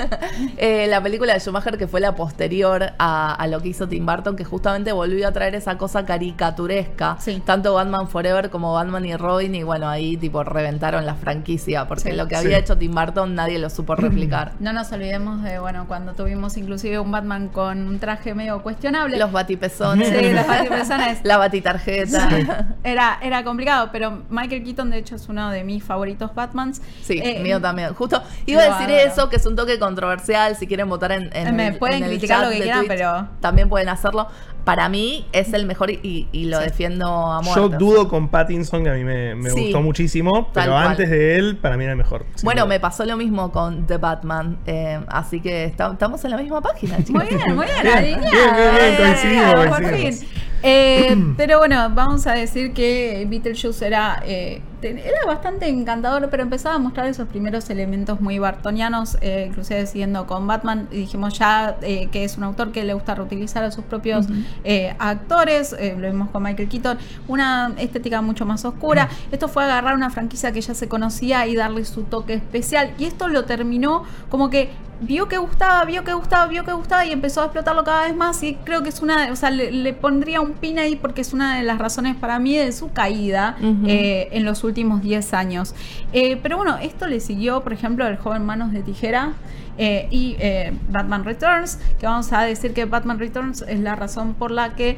[0.57, 4.05] Eh, la película de Schumacher que fue la posterior a, a lo que hizo Tim
[4.05, 7.17] Burton, que justamente volvió a traer esa cosa caricaturesca.
[7.19, 7.41] Sí.
[7.45, 12.11] Tanto Batman Forever como Batman y Robin, y bueno, ahí tipo reventaron la franquicia, porque
[12.11, 12.15] Sí.
[12.17, 12.45] lo que Sí.
[12.45, 14.53] había hecho Tim Burton nadie lo supo replicar.
[14.59, 19.17] No nos olvidemos de, bueno, cuando tuvimos inclusive un Batman con un traje medio cuestionable.
[19.17, 21.19] Los batipezones, Sí, los batipezones.
[21.23, 22.75] la batitarjeta.
[22.83, 26.81] Era, era complicado, pero Michael Keaton de hecho es uno de mis favoritos Batmans.
[27.03, 27.93] Sí, Eh, mío también.
[27.93, 30.55] Justo iba a decir eso, que es un toque controversial.
[30.55, 32.61] Si quieren votar en, en Me el, pueden en el criticar chat lo que de
[32.63, 34.27] quieran, Twitch, pero- también pueden hacerlo.
[34.65, 36.65] Para mí es el mejor y, y lo Sí.
[36.65, 37.59] defiendo a muerte.
[37.61, 39.61] Yo dudo con Pattinson, que a mí me, me Sí.
[39.63, 40.87] gustó muchísimo, pero cual.
[40.89, 42.25] antes de él, para mí era el mejor.
[42.43, 42.69] Bueno, duda.
[42.69, 46.61] me pasó lo mismo con The Batman, eh, así que esta- estamos en la misma
[46.61, 47.23] página, chicos.
[47.23, 50.15] Muy bien, muy bien, Bien, bien, bien, bien, coincidimos, Por coincidimos.
[50.19, 50.29] fin.
[50.61, 56.75] Eh, pero bueno, vamos a decir que Beetlejuice era, eh, era bastante encantador, pero empezaba
[56.75, 61.77] a mostrar esos primeros elementos muy bartonianos, eh, inclusive siguiendo con Batman, y dijimos ya
[61.81, 64.27] eh, que es un autor que le gusta reutilizar a sus propios
[64.63, 69.09] eh, actores, eh, lo vimos con Michael Keaton, una estética mucho más oscura.
[69.31, 73.05] Esto fue agarrar una franquicia que ya se conocía y darle su toque especial, y
[73.05, 74.69] esto lo terminó como que
[75.01, 78.13] vio que gustaba, vio que gustaba, vio que gustaba y empezó a explotarlo cada vez
[78.13, 81.21] más y creo que es una, o sea, le, le pondría un pin ahí porque
[81.21, 85.75] es una de las razones para mí de su caída en los últimos 10 años.
[86.13, 89.33] Eh, pero bueno, esto le siguió, por ejemplo, el joven Manos de Tijera
[89.77, 94.33] eh, y eh, Batman Returns, que vamos a decir que Batman Returns es la razón
[94.33, 94.97] por la que,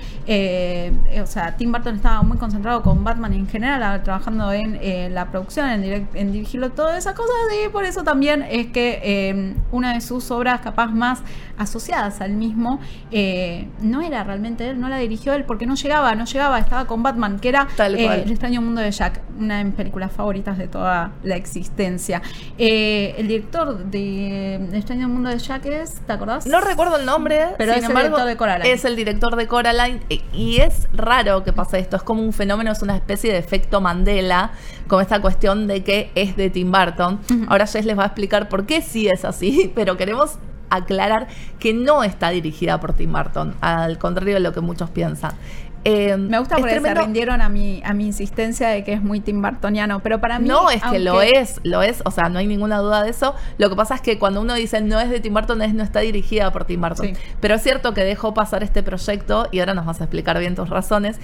[1.21, 5.69] o sea, Tim Burton estaba muy concentrado con Batman en general, trabajando en la producción,
[5.69, 10.01] en, direct- en dirigirlo, todas esas cosas, y por eso también es que una de
[10.01, 11.19] sus obras capaz más
[11.62, 12.80] asociadas al mismo
[13.12, 16.86] eh, no era realmente él, no la dirigió él, porque no llegaba, no llegaba, estaba
[16.86, 18.24] con Batman, que era Tal eh.
[18.24, 22.21] El extraño mundo de Jack, una de mis películas favoritas de toda la existencia.
[22.58, 26.45] Eh, el director de El extraño mundo de Jack es, ¿te acordás?
[26.47, 28.71] No recuerdo el nombre, Pero sin es el embargo, director de Coraline.
[28.74, 31.97] Es el director de Coraline e- y es raro que pase esto.
[31.97, 34.52] Es como un fenómeno, es una especie de efecto Mandela
[34.88, 37.19] con esta cuestión de que es de Tim Burton.
[37.47, 40.38] Ahora Jess les va a explicar por qué sí es así, pero queremos
[40.71, 41.27] aclarar
[41.60, 45.34] que no está dirigida por Tim Burton, al contrario de lo que muchos piensan.
[45.83, 49.19] Eh, Me gusta porque se rindieron a mi, a mi insistencia de que es muy
[49.19, 50.47] Tim Burtoniano, pero para mí...
[50.47, 53.35] No, es que lo es, lo es, o sea, no hay ninguna duda de eso.
[53.57, 55.83] Lo que pasa es que cuando uno dice no es de Tim Burton, es no
[55.83, 57.07] está dirigida por Tim Burton.
[57.07, 57.13] Sí.
[57.39, 60.55] Pero es cierto que dejó pasar este proyecto y ahora nos vas a explicar bien
[60.55, 61.19] tus razones.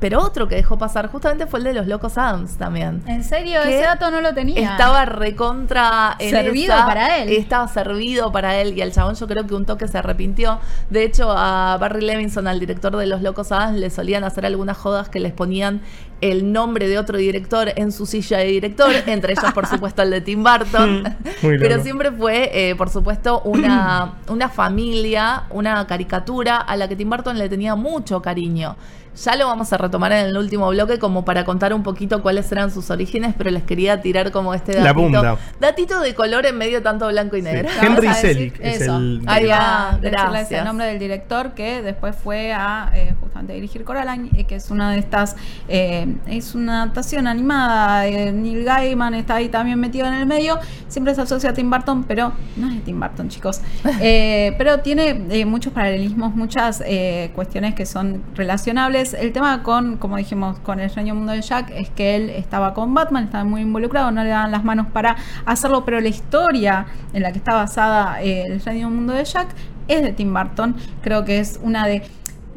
[0.00, 3.02] Pero otro que dejó pasar justamente fue el de los Locos Adams también.
[3.06, 4.60] En serio, ese dato no lo tenía.
[4.60, 7.30] Estaba recontra en Servido esa, para él.
[7.30, 10.60] Estaba servido para él y al chabón yo creo que un toque se arrepintió.
[10.88, 14.76] De hecho, a Barry Levinson, al director de Los Locos Adams, le solían hacer algunas
[14.76, 15.80] jodas que les ponían
[16.20, 20.10] el nombre de otro director en su silla de director, entre ellos, por supuesto, el
[20.10, 21.02] de Tim Burton.
[21.42, 26.96] Muy Pero siempre fue, eh, por supuesto, una, una familia, una caricatura a la que
[26.96, 28.76] Tim Burton le tenía mucho cariño.
[29.24, 32.52] Ya lo vamos a retomar en el último bloque como para contar un poquito cuáles
[32.52, 34.94] eran sus orígenes, pero les quería tirar como este La datito.
[35.02, 35.36] punta.
[35.58, 37.68] Datito de color en medio tanto blanco y negro.
[37.82, 38.96] Henry Selick es eso.
[38.96, 40.60] el- Ahí va, decirles gracias.
[40.60, 44.70] el nombre del director que después fue a eh, justamente dirigir Coraline, eh, que es
[44.70, 45.34] una de estas,
[45.66, 48.06] eh, es una adaptación animada.
[48.06, 50.58] eh, Neil Gaiman está ahí también metido en el medio.
[50.88, 53.60] Siempre se asocia a Tim Burton, pero no es de Tim Burton, chicos.
[54.00, 59.12] Eh, pero tiene eh, muchos paralelismos, muchas eh, cuestiones que son relacionables.
[59.12, 62.74] El tema con, como dijimos, con el extraño mundo de Jack es que él estaba
[62.74, 65.16] con Batman, estaba muy involucrado, no le daban las manos para
[65.46, 69.48] hacerlo, pero la historia en la que está basada el extraño mundo de Jack
[69.88, 70.76] es de Tim Burton.
[71.02, 72.02] Creo que es una de.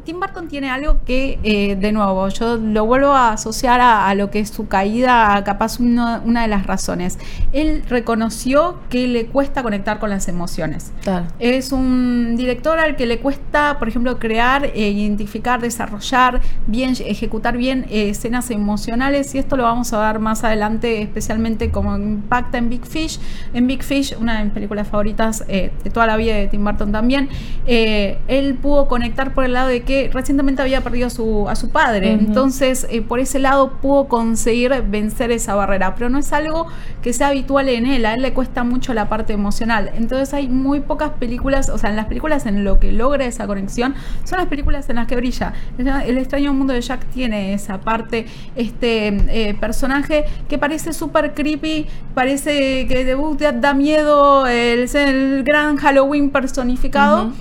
[0.04, 4.14] Tim Burton tiene algo que, eh, de nuevo, yo lo vuelvo a asociar a, a
[4.14, 7.18] lo que es su caída, a capaz uno- una de las razones.
[7.52, 10.92] Él reconoció que le cuesta conectar con las emociones.
[11.02, 11.26] Claro.
[11.38, 17.56] Es un director al que le cuesta, por ejemplo, crear, eh, identificar, desarrollar bien, ejecutar
[17.56, 22.58] bien eh, escenas emocionales y esto lo vamos a ver más adelante, especialmente como impacta
[22.58, 23.20] en Big Fish.
[23.54, 26.90] En Big Fish, una de mis películas favoritas de toda la vida de Tim Burton
[26.90, 27.28] también,
[27.66, 31.70] él pudo conectar por el lado de que recientemente había perdido a su, a su
[31.70, 36.66] padre, entonces eh, por ese lado pudo conseguir vencer esa barrera, pero no es algo
[37.02, 40.48] que sea habitual en él, a él le cuesta mucho la parte emocional, entonces hay
[40.48, 44.38] muy pocas películas, o sea, en las películas en lo que logra esa conexión son
[44.38, 45.52] las películas en las que brilla.
[45.78, 48.26] El extraño mundo de Jack tiene esa parte,
[48.56, 55.76] este eh, personaje que parece súper creepy, parece que debut da miedo, el, el gran
[55.76, 57.32] Halloween personificado.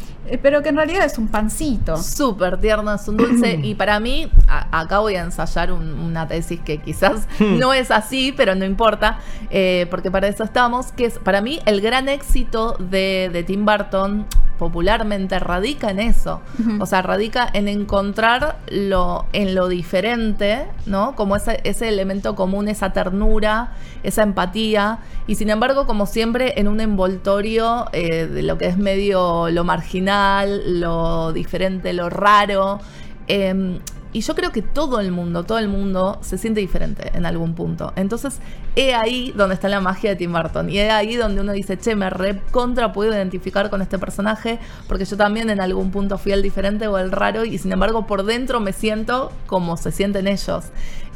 [0.42, 1.98] Pero que en realidad es un pancito.
[1.98, 3.60] Súper tierno, es un dulce.
[3.64, 7.92] y para mí, a- acá voy a ensayar un- una tesis que quizás no es
[7.92, 12.08] así, pero no importa, eh, porque para eso estamos, que es para mí el gran
[12.08, 14.26] éxito de, de Tim Burton
[14.60, 16.40] popularmente radica en eso.
[16.80, 21.16] O sea, radica en encontrar lo, en lo diferente, ¿no?
[21.16, 23.72] Como ese, ese elemento común, esa ternura,
[24.04, 25.00] esa empatía.
[25.26, 29.64] Y sin embargo, como siempre, en un envoltorio eh, de lo que es medio lo
[29.64, 30.12] marginal,
[30.46, 32.80] lo diferente, lo raro.
[33.28, 33.80] Eh,
[34.14, 37.56] y yo creo que todo el mundo, todo el mundo se siente diferente en algún
[37.56, 37.94] punto.
[37.96, 38.40] Entonces,
[38.76, 40.70] he ahí donde está la magia de Tim Burton.
[40.70, 44.60] Y he ahí donde uno dice, che, me re contra puedo identificar con este personaje,
[44.90, 48.06] porque yo también en algún punto fui el diferente o el raro, y sin embargo,
[48.06, 50.66] por dentro me siento como se sienten ellos.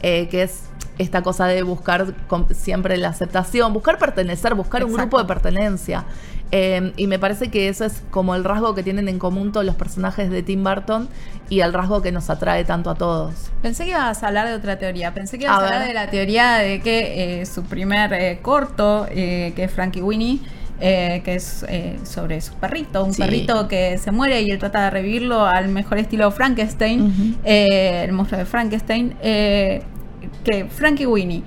[0.01, 0.63] Eh, que es
[0.97, 2.13] esta cosa de buscar
[2.51, 6.05] siempre la aceptación, buscar pertenecer, buscar un grupo de pertenencia.
[6.57, 9.65] Eh, y me parece que eso es como el rasgo que tienen en común todos
[9.65, 11.09] los personajes de Tim Burton
[11.49, 13.33] y el rasgo que nos atrae tanto a todos.
[13.61, 15.13] Pensé que ibas a hablar de otra teoría.
[15.13, 18.39] Pensé que ibas A a, hablar de la teoría de que eh, su primer eh,
[18.41, 20.39] corto, eh, que es Frankie Winnie,
[20.79, 23.21] eh, que es eh, sobre su perrito, un Sí.
[23.21, 28.13] perrito que se muere y él trata de revivirlo al mejor estilo Frankenstein, eh, el
[28.13, 31.43] monstruo de Frankenstein, que Frankie Winnie,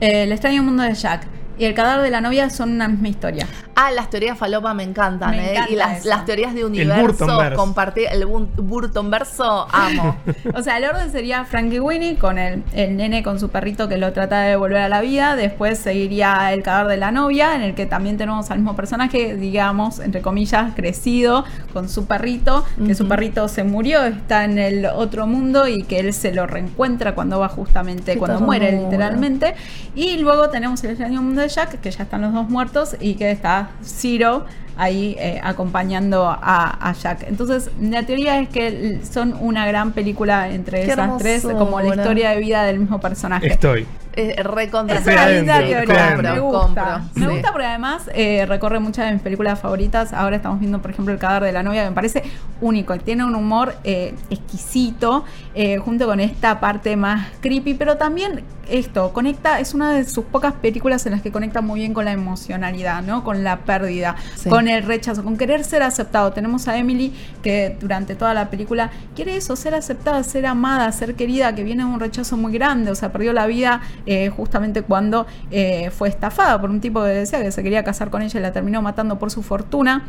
[0.00, 1.26] el extraño mundo de Jack
[1.58, 3.46] y el cadáver de la novia son una misma historia.
[3.74, 5.52] Ah, las teorías falopa me encantan, Me ¿eh?
[5.52, 6.08] encanta y las, eso.
[6.08, 10.16] las teorías de universo, compartir el Bun- Burtonverso, amo.
[10.54, 13.96] O sea, el orden sería Frankie Winnie con el, el nene con su perrito que
[13.98, 15.36] lo trata de volver a la vida.
[15.36, 19.36] Después seguiría el cadáver de la novia, en el que también tenemos al mismo personaje,
[19.36, 24.86] digamos, entre comillas, crecido con su perrito, que su perrito se murió, está en el
[24.86, 29.54] otro mundo y que él se lo reencuentra cuando va justamente, Qué cuando muere literalmente.
[29.94, 33.14] Y luego tenemos el extraño mundo de Jack, que ya están los dos muertos y
[33.14, 34.44] que está Zero
[34.76, 37.24] ahí eh, acompañando a, a Jack.
[37.26, 41.96] Entonces, la teoría es que son una gran película entre Qué esas tres, como la
[41.96, 43.48] historia de vida del mismo personaje.
[43.48, 43.86] Estoy.
[44.18, 44.98] Es recontra.
[44.98, 45.78] Es una linda teoría,
[46.08, 46.94] adentro, me gusta.
[46.96, 47.32] adentro, Me sí.
[47.32, 50.12] gusta porque además eh, recorre muchas de mis películas favoritas.
[50.12, 52.22] Ahora estamos viendo, por ejemplo, El cadáver de la novia, que me parece
[52.60, 52.94] único.
[52.94, 58.42] y Tiene un humor eh, exquisito, eh, junto con esta parte más creepy, pero también
[58.70, 62.04] esto, conecta, es una de sus pocas películas en las que conecta muy bien con
[62.04, 63.24] la emocionalidad, ¿no?
[63.24, 64.50] Con la pérdida, Sí.
[64.50, 66.32] con el rechazo, con querer ser aceptado.
[66.32, 71.14] Tenemos a Emily que durante toda la película quiere eso, ser aceptada, ser amada, ser
[71.14, 74.80] querida, que viene de un rechazo muy grande, o sea, perdió la vida eh, justamente
[74.80, 78.40] cuando eh, fue estafada por un tipo que decía que se quería casar con ella
[78.40, 80.06] y la terminó matando por su fortuna.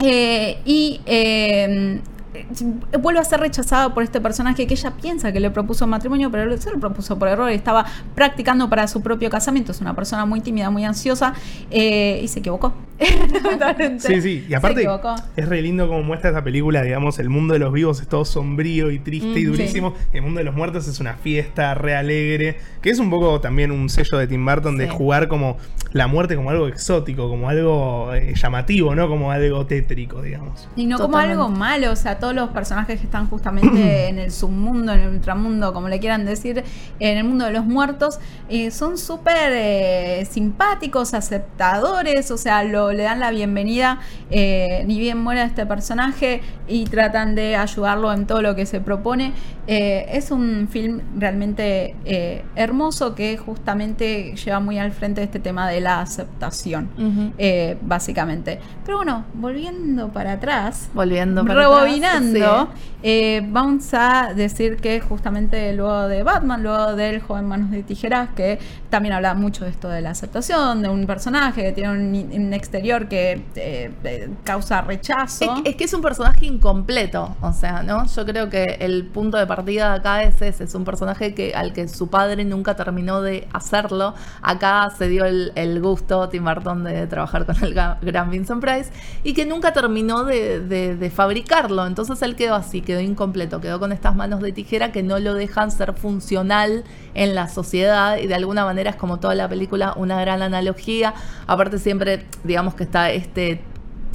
[0.00, 1.00] Eh, y
[2.98, 6.56] vuelve a ser rechazada por este personaje que ella piensa que le propuso matrimonio, pero
[6.56, 7.50] se lo propuso por error.
[7.50, 9.72] Estaba practicando para su propio casamiento.
[9.72, 11.34] Es una persona muy tímida, muy ansiosa
[11.70, 12.72] y se equivocó.
[13.42, 14.06] Totalmente.
[14.06, 14.46] Sí, sí.
[14.48, 14.86] Y aparte,
[15.36, 18.24] es re lindo como muestra esta película, digamos, el mundo de los vivos es todo
[18.24, 19.94] sombrío y triste y Mm, durísimo.
[20.12, 23.70] El mundo de los muertos es una fiesta re alegre, que es un poco también
[23.70, 25.56] un sello de Tim Burton de jugar como
[25.92, 29.08] la muerte como algo exótico, como algo eh, llamativo, ¿no?
[29.08, 30.68] Como algo tétrico, digamos.
[30.76, 34.30] Y no como algo malo, o sea, todos los personajes que están justamente en el
[34.30, 36.64] submundo, en el ultramundo, como le quieran decir,
[37.00, 43.04] en el mundo de los muertos, eh, son súper eh, simpáticos, aceptadores, o sea, le
[43.04, 48.42] dan la bienvenida, eh, ni bien muera este personaje, y tratan de ayudarlo en todo
[48.42, 49.32] lo que se propone.
[49.68, 55.68] Eh, es un film realmente eh, hermoso que justamente lleva muy al frente este tema
[55.68, 56.88] de la aceptación
[57.36, 58.60] eh, básicamente.
[58.84, 62.68] Pero bueno, volviendo para atrás, Volviendo para rebobinando, atrás,
[63.02, 68.30] eh, vamos a decir que justamente luego de Batman, luego del joven Manos de Tijeras,
[68.36, 72.30] que también habla mucho de esto de la aceptación, de un personaje que tiene un,
[72.32, 73.42] un exterior que
[74.44, 75.44] causa rechazo.
[75.64, 78.06] Es, es que es un personaje incompleto, o sea, ¿no?
[78.06, 81.54] Yo creo que el punto de partida de acá es ese, es un personaje que
[81.54, 84.14] al que su padre nunca terminó de hacerlo.
[84.42, 88.90] Acá se dio el, el gusto Tim Burton de trabajar con el gran Vincent Price
[89.24, 91.86] y que nunca terminó de, de- de fabricarlo.
[91.86, 95.34] Entonces él quedó así, quedó incompleto, quedó con estas manos de tijera que no lo
[95.34, 99.92] dejan ser funcional en la sociedad y de alguna manera es como toda la película
[99.96, 101.14] una gran analogía.
[101.46, 103.60] Aparte siempre, digamos que está este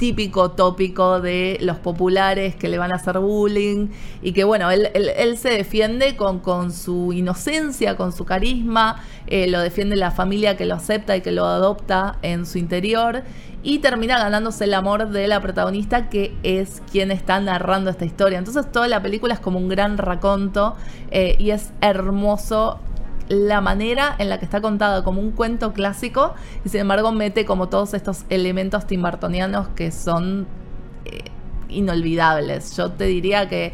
[0.02, 3.86] típico tópico de los populares que le van a hacer bullying
[4.20, 8.96] y que bueno, él, él- se defiende con, con su inocencia, con su carisma,
[9.28, 13.22] eh, lo defiende la familia que lo acepta y que lo adopta en su interior
[13.62, 18.38] y termina ganándose el amor de la protagonista que es quien está narrando esta historia.
[18.38, 20.74] Entonces toda la película es como un gran raconto
[21.12, 22.80] eh, y es hermoso
[23.32, 27.44] la manera en la que está contada como un cuento clásico y sin embargo mete
[27.46, 30.46] como todos estos elementos timbartonianos que son
[31.06, 31.20] eh,
[31.68, 32.76] inolvidables.
[32.76, 33.72] Yo te diría que,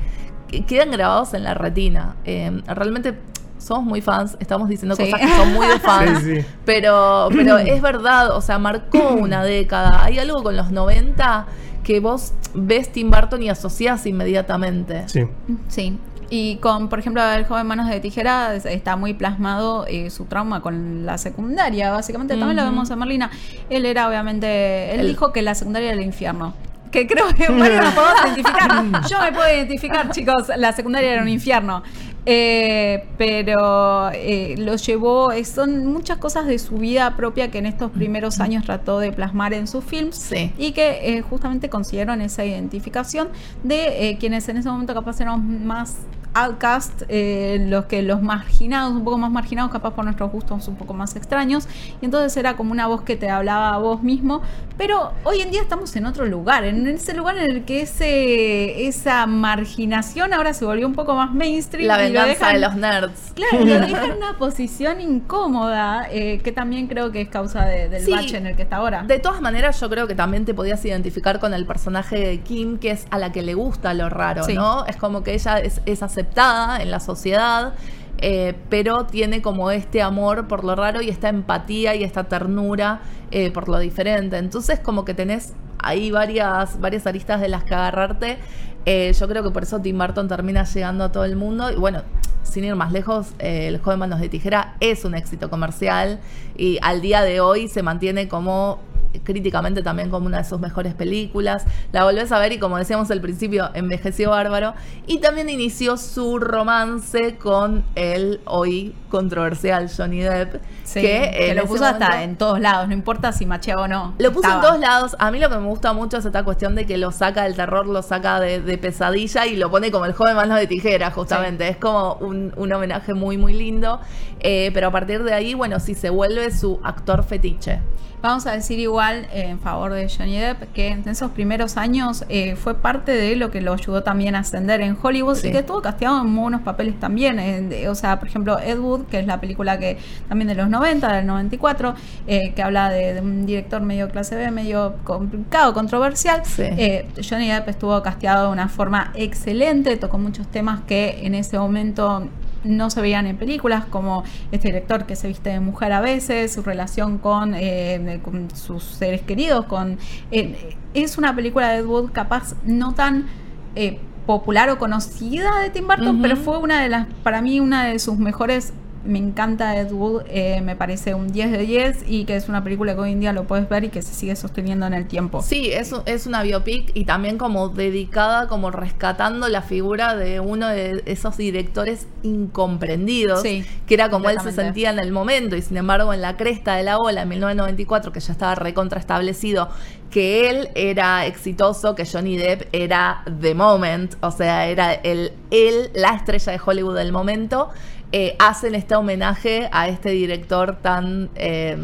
[0.49, 2.17] que quedan grabados en la retina.
[2.25, 3.19] Eh, realmente
[3.59, 5.05] somos muy fans, estamos diciendo Sí.
[5.11, 6.47] cosas que son muy de fans, Sí, sí.
[6.65, 10.05] Pero, pero es verdad, o sea, marcó una década.
[10.05, 11.47] Hay algo con los 90
[11.83, 15.09] que vos ves Tim Burton y asociás inmediatamente.
[15.09, 15.23] Sí.
[15.69, 15.99] Sí.
[16.31, 20.27] Y con, por ejemplo, el joven Manos de Tijera es- está muy plasmado eh, su
[20.27, 21.91] trauma con la secundaria.
[21.91, 23.31] Básicamente también lo vemos en Merlina.
[23.71, 26.55] Él era obviamente, él El- dijo que la secundaria era el infierno.
[26.93, 28.71] Que creo que bueno, nos podemos identificar.
[29.11, 31.83] Yo me puedo identificar, chicos, la secundaria era un infierno.
[32.31, 37.65] Eh, pero eh, lo llevó, eh, son muchas cosas de su vida propia que en
[37.65, 40.53] estos primeros años trató de plasmar en sus films Sí.
[40.59, 43.29] y que eh, justamente consiguieron esa identificación
[43.63, 45.97] de quienes en ese momento capaz éramos más
[46.45, 50.77] outcast, eh, los que los marginados, un poco más marginados, capaz por nuestros gustos un
[50.77, 51.69] poco más extraños,
[52.01, 54.43] y entonces era como una voz que te hablaba a vos mismo,
[54.77, 58.87] pero hoy en día estamos en otro lugar, en ese lugar en el que ese,
[58.87, 62.59] esa marginación ahora se volvió un poco más mainstream La y lo venganza dejan- de
[62.61, 63.33] los nerds.
[63.35, 67.89] Claro, lo deja en una posición incómoda, eh, que también creo que es causa de-
[67.89, 68.11] del Sí.
[68.13, 69.03] bache en el que está ahora.
[69.03, 72.79] De todas maneras, yo creo que también te podías identificar con el personaje de Kim,
[72.79, 74.55] que es a la que le gusta lo raro, Sí.
[74.55, 74.87] ¿no?
[74.87, 77.75] Es como que ella es, es aceptada en la sociedad,
[78.19, 83.01] eh, pero tiene como este amor por lo raro y esta empatía y esta ternura
[83.31, 84.39] eh, por lo diferente.
[84.39, 88.39] Entonces, como que tenés ahí varias, varias aristas de las que agarrarte.
[88.87, 91.71] Eh, yo creo que por eso Tim Burton termina llegando a todo el mundo.
[91.71, 92.03] Y bueno,
[92.43, 96.21] sin ir más lejos, eh, El joven manos de tijera es un éxito comercial
[96.57, 98.81] y al día de hoy se mantiene como
[99.21, 101.65] críticamente también como una de sus mejores películas.
[101.93, 104.75] La volvés a ver y como decíamos al principio, envejeció bárbaro.
[105.07, 110.61] Y también inició su romance con el hoy controversial Johnny Depp.
[110.89, 114.15] Sí, que, lo puso hasta en todos lados, no importa si macheaba o no.
[114.19, 115.17] Lo puso en todos lados.
[115.19, 117.55] A mí lo que me gusta mucho es esta cuestión de que lo saca del
[117.57, 121.11] terror, lo saca de, de pesadilla y lo pone como el joven manos de tijera,
[121.11, 121.69] justamente.
[121.69, 124.01] Es como un, un homenaje muy, muy lindo.
[124.41, 127.81] Eh, pero a partir de ahí, bueno, sí se vuelve su actor fetiche.
[128.21, 132.25] Vamos a decir igual eh, en favor de Johnny Depp que en esos primeros años
[132.29, 135.47] eh, fue parte de lo que lo ayudó también a ascender en Hollywood Sí.
[135.49, 137.37] y que estuvo casteado en buenos papeles también.
[137.69, 139.99] de- o sea, por ejemplo, Ed Wood, que es la película que
[140.29, 141.95] también de los 90, del 94,
[142.27, 146.43] eh, que habla de, de un director medio clase B, medio complicado, controversial.
[146.45, 146.63] Sí.
[146.63, 151.59] Eh, Johnny Depp estuvo casteado de una forma excelente, tocó muchos temas que en ese
[151.59, 152.29] momento
[152.65, 156.53] no se veían en películas, como este director que se viste de mujer a veces,
[156.53, 159.99] su relación con, eh, con sus seres queridos, con
[160.31, 163.27] eh, es una película de Ed Wood capaz no tan
[163.75, 167.87] eh, popular o conocida de Tim Burton, pero fue una de las, para mí, una
[167.87, 168.73] de sus mejores.
[169.05, 172.65] Me encanta Ed Wood, eh, me parece un 10 de 10 y que es una
[172.65, 175.07] película que hoy en día lo puedes ver y que se sigue sosteniendo en el
[175.07, 175.43] tiempo.
[175.43, 180.69] Sí, es, es una biopic y también como dedicada, como rescatando la figura de uno
[180.69, 185.63] de esos directores incomprendidos, Sí, que era como él se sentía en el momento y
[185.63, 189.69] sin embargo en la cresta de la ola en 1994, que ya estaba recontraestablecido,
[190.11, 195.91] que él era exitoso, que Johnny Depp era the moment, o sea, era el, él,
[195.95, 197.71] la estrella de Hollywood del momento,
[198.13, 201.31] eh, hacen este homenaje a este director tan...
[201.35, 201.77] eh,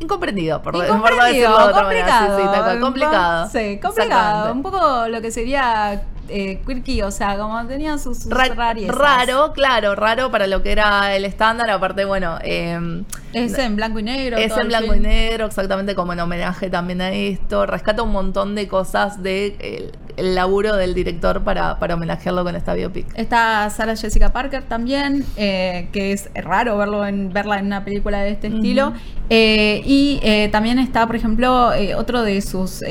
[0.00, 2.06] Incomprendido, por, Incomprendido, decirlo de otra manera.
[2.08, 2.36] complicado.
[2.36, 3.46] Sí, sí, tal cual, complicado.
[3.52, 3.88] Sí, complicado.
[4.48, 4.52] Exactamente.
[4.52, 8.48] Un poco lo que sería eh, quirky, o sea, como tenía sus, sus Ra-
[8.88, 11.70] raro, claro, raro para lo que era el estándar.
[11.70, 14.38] Aparte, bueno, eh, Es en blanco y negro.
[14.38, 17.66] es en blanco y negro, exactamente como en homenaje también a esto.
[17.66, 19.92] Rescata un montón de cosas de el,
[20.22, 23.06] el laburo del director para, para homenajearlo con esta biopic.
[23.16, 28.20] Está Sarah Jessica Parker también, eh, que es raro verlo en, verla en una película
[28.20, 28.92] de este estilo.
[29.30, 32.82] Eh, y eh, también está, por ejemplo, otro de sus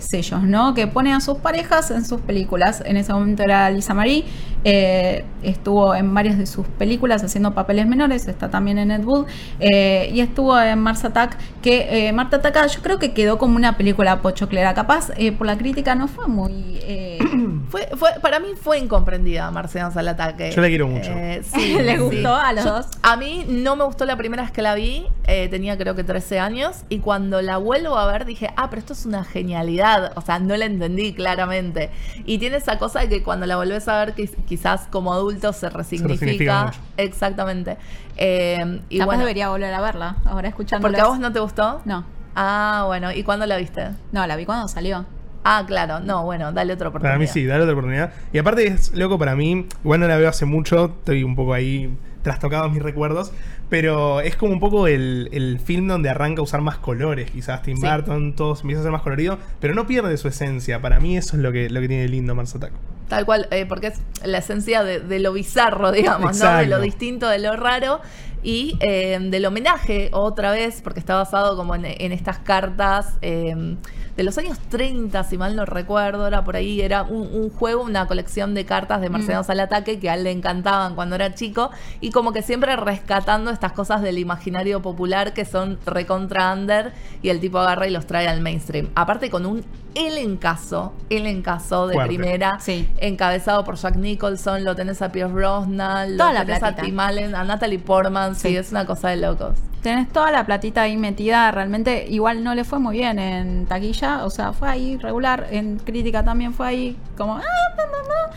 [0.00, 0.74] sellos, ¿no?
[0.74, 2.82] Que pone a sus parejas en sus películas.
[2.84, 4.24] En ese momento era Lisa Marie.
[4.64, 8.28] Eh, estuvo en varias de sus películas haciendo papeles menores.
[8.28, 9.26] Está también en Ed Wood.
[9.60, 13.56] eh, y estuvo en Mars Attack, que eh, Marta Attack yo creo que quedó como
[13.56, 14.74] una película pochoclera.
[14.74, 16.78] Capaz, eh, por la crítica no fue muy...
[16.82, 17.18] eh,
[17.68, 20.50] Fue, fue, para mí fue incomprendida Marcianos al ataque.
[20.54, 21.10] Yo la quiero mucho.
[21.12, 21.98] Eh, sí, ¿Le sí.
[22.02, 22.86] gustó a los Yo- dos?
[23.02, 26.04] A mí no me gustó la primera vez que la vi, eh, tenía creo que
[26.04, 30.12] 13 años, y cuando la vuelvo a ver dije, ah, pero esto es una genialidad,
[30.16, 31.88] o sea, no la entendí claramente.
[32.26, 35.50] Y tiene esa cosa de que cuando la volvés a ver, quiz- quizás como adulto
[35.54, 36.12] se resignifica.
[36.12, 36.80] resignifica mucho.
[36.98, 37.78] Exactamente.
[38.18, 40.86] Eh, y capaz bueno, debería volver a verla, ahora escuchando.
[40.86, 41.80] ¿porque a vos no te gustó?
[41.86, 43.88] No, Ah, bueno, ¿y cuándo la viste?
[44.12, 45.06] no, la vi cuando salió.
[45.42, 47.14] Ah, claro, no, bueno, dale otra oportunidad.
[47.14, 48.12] Para mí sí, dale otra oportunidad.
[48.30, 51.54] Y aparte es loco para mí, igual no la veo hace mucho, estoy un poco
[51.54, 53.32] ahí trastocados mis recuerdos,
[53.72, 57.62] pero es como un poco el, el film donde arranca a usar más colores, quizás
[57.62, 57.86] Tim Sí.
[57.86, 60.82] Burton, todo empieza a ser más colorido, pero no pierde su esencia.
[60.82, 62.72] Para mí eso es lo que, lo que tiene lindo Mars Attack.
[63.08, 66.54] Tal cual, eh, porque es la esencia de, de lo bizarro, digamos, ¿no?
[66.58, 68.02] De lo distinto, de lo raro.
[68.42, 73.76] Y eh, del homenaje, otra vez, porque está basado como en, en estas cartas eh,
[74.16, 77.82] de los años 30, si mal no recuerdo, era por ahí, era un, un juego,
[77.82, 81.34] una colección de cartas de Mercedes al ataque que a él le encantaban cuando era
[81.34, 81.70] chico,
[82.00, 87.30] y como que siempre rescatando estas cosas del imaginario popular que son recontra under, y
[87.30, 88.90] el tipo agarra y los trae al mainstream.
[88.94, 92.14] Aparte con un elencazo, elencazo de Fuerte.
[92.16, 92.88] primera, Sí.
[92.98, 96.82] encabezado por Jack Nicholson, lo tenés a Pierce Brosnan, lo Toda la tenés a platita.
[96.82, 98.56] Tim Allen, a Natalie Portman, sí, Sí.
[98.56, 99.56] es una cosa de locos.
[99.82, 104.24] Tenés toda la platita ahí metida, realmente igual no le fue muy bien en taquilla,
[104.24, 107.36] o sea, fue ahí regular, en crítica también fue ahí como...
[107.36, 107.42] "Ah,
[107.76, 108.36] na, na, na".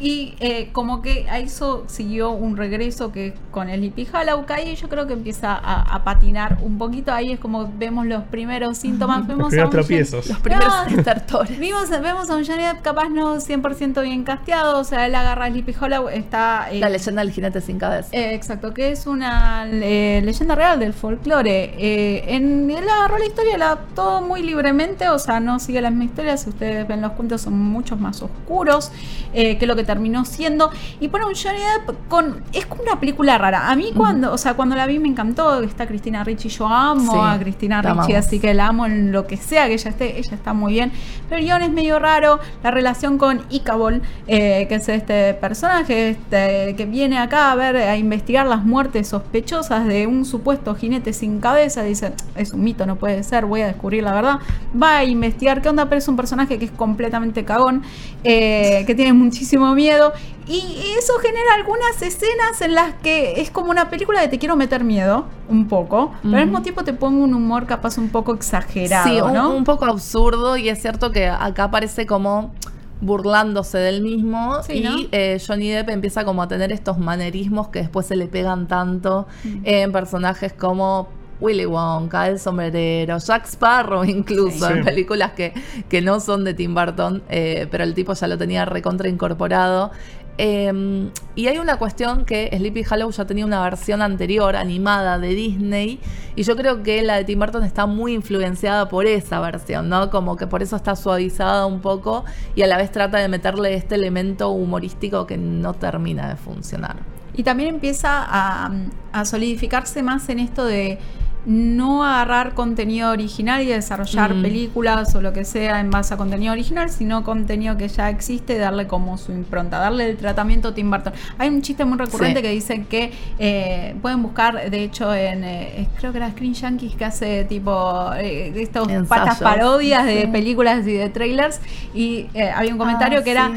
[0.00, 4.74] Y eh, como que a eso siguió un regreso que con el Hippie Hollow cae,
[4.74, 7.12] yo creo que empieza a, a patinar un poquito.
[7.12, 9.26] Ahí es como vemos los primeros síntomas.
[9.26, 10.26] Vemos primeros a un Jen- tropiezos.
[10.26, 11.58] Los primeros Ah, estertores.
[11.58, 15.48] Vimos, vemos a un Johnny Depp capaz no 100% bien casteado, o sea, él agarra
[15.48, 16.68] Sleepy Hollow, está...
[16.72, 18.08] eh, La leyenda del jinete sin cabeza.
[18.12, 21.74] eh, exacto, que es una eh, leyenda real del folclore.
[21.78, 25.90] Eh, en, él agarró la historia la, todo muy libremente, o sea, no sigue la
[25.90, 26.36] misma historia.
[26.36, 28.90] Si ustedes ven los cuentos, son muchos más oscuros.
[29.32, 30.70] eh, que lo que que terminó siendo.
[31.00, 32.42] Y pone un Johnny Depp con.
[32.52, 33.70] Es como una película rara.
[33.70, 35.60] A mí cuando, o sea, cuando la vi me encantó.
[35.62, 38.14] Está Cristina Ricci, yo amo Sí, a Cristina Ricci, amamos.
[38.14, 40.92] así que la amo en lo que sea que ella esté, ella está muy bien.
[41.28, 42.40] Pero el guion es medio raro.
[42.62, 47.76] La relación con Icabol, eh, que es este personaje este, que viene acá a ver,
[47.76, 51.82] a investigar las muertes sospechosas de un supuesto jinete sin cabeza.
[51.82, 54.38] Dice, es un mito, no puede ser, voy a descubrir la verdad.
[54.80, 57.82] Va a investigar qué onda, pero es un personaje que es completamente cagón,
[58.22, 60.12] eh, que tiene muchísimo miedo.
[60.46, 60.60] Y
[60.98, 64.84] eso genera algunas escenas en las que es como una película de te quiero meter
[64.84, 69.08] miedo, un poco, pero al mismo tiempo te pongo un humor capaz un poco exagerado,
[69.08, 69.50] Sí, un, ¿no?
[69.56, 72.52] un poco absurdo y es cierto que acá parece como
[73.00, 74.96] burlándose del mismo Sí, y ¿no?
[75.12, 79.26] eh, Johnny Depp empieza como a tener estos manerismos que después se le pegan tanto
[79.44, 79.60] Mm.
[79.64, 81.08] en personajes como
[81.40, 84.72] Willy Wonka, El Sombrerero, Jack Sparrow incluso, Sí.
[84.72, 85.52] en películas que,
[85.88, 89.90] que no son de Tim Burton, eh, pero el tipo ya lo tenía recontra incorporado.
[90.36, 95.28] Eh, y hay una cuestión que Sleepy Hollow ya tenía una versión anterior animada de
[95.28, 96.00] Disney
[96.34, 100.10] y yo creo que la de Tim Burton está muy influenciada por esa versión, ¿no?
[100.10, 102.24] Como que por eso está suavizada un poco
[102.56, 106.96] y a la vez trata de meterle este elemento humorístico que no termina de funcionar.
[107.36, 108.72] Y también empieza a,
[109.12, 110.98] a solidificarse más en esto de
[111.46, 114.42] no agarrar contenido original y desarrollar Mm.
[114.42, 118.56] películas o lo que sea en base a contenido original, sino contenido que ya existe,
[118.58, 121.12] darle como su impronta, darle el tratamiento Tim Burton.
[121.38, 122.42] Hay un chiste muy recurrente Sí.
[122.42, 126.94] que dice que eh, pueden buscar, de hecho, en eh, creo que era Screen Yankees
[126.96, 129.08] que hace tipo eh, estos Ensayos.
[129.08, 131.60] patas parodias de películas y de trailers
[131.94, 133.50] y eh, había un comentario Ah, que era.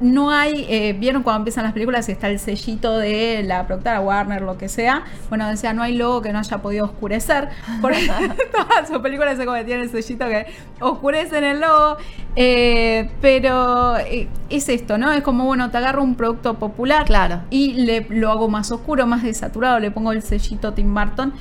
[0.00, 4.00] No hay, eh, vieron cuando empiezan las películas y está el sellito de la productora
[4.00, 5.04] Warner, lo que sea.
[5.28, 7.48] Bueno, decía, no hay logo que no haya podido oscurecer.
[7.80, 8.08] Porque
[8.52, 10.46] todas sus películas se cometían el sellito que
[10.80, 11.96] oscurecen el logo.
[12.34, 15.12] Eh, pero eh, es esto, ¿no?
[15.12, 17.42] Es como, bueno, te agarro un producto popular Claro.
[17.50, 21.32] y le, lo hago más oscuro, más desaturado, le pongo el sellito Tim Burton.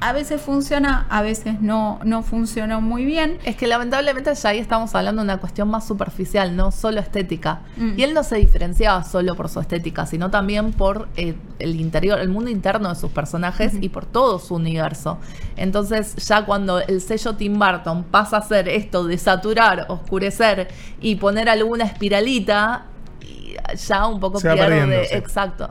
[0.00, 3.38] A veces funciona, a veces no, no funcionó muy bien.
[3.44, 7.62] Es que lamentablemente ya ahí estamos hablando de una cuestión más superficial, no solo estética.
[7.76, 7.98] Mm.
[7.98, 12.20] Y él no se diferenciaba solo por su estética, sino también por eh, el interior,
[12.20, 15.18] el mundo interno de sus personajes y por todo su universo.
[15.56, 20.68] Entonces, ya cuando el sello Tim Burton pasa a ser esto de saturar, oscurecer
[21.00, 22.86] y poner alguna espiralita,
[23.76, 25.14] ya un poco Se va sí.
[25.14, 25.70] Exacto.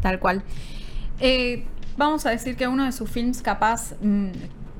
[0.00, 0.42] Tal cual.
[1.20, 1.64] Eh,
[1.96, 4.28] vamos a decir que uno de sus films, capaz, mm,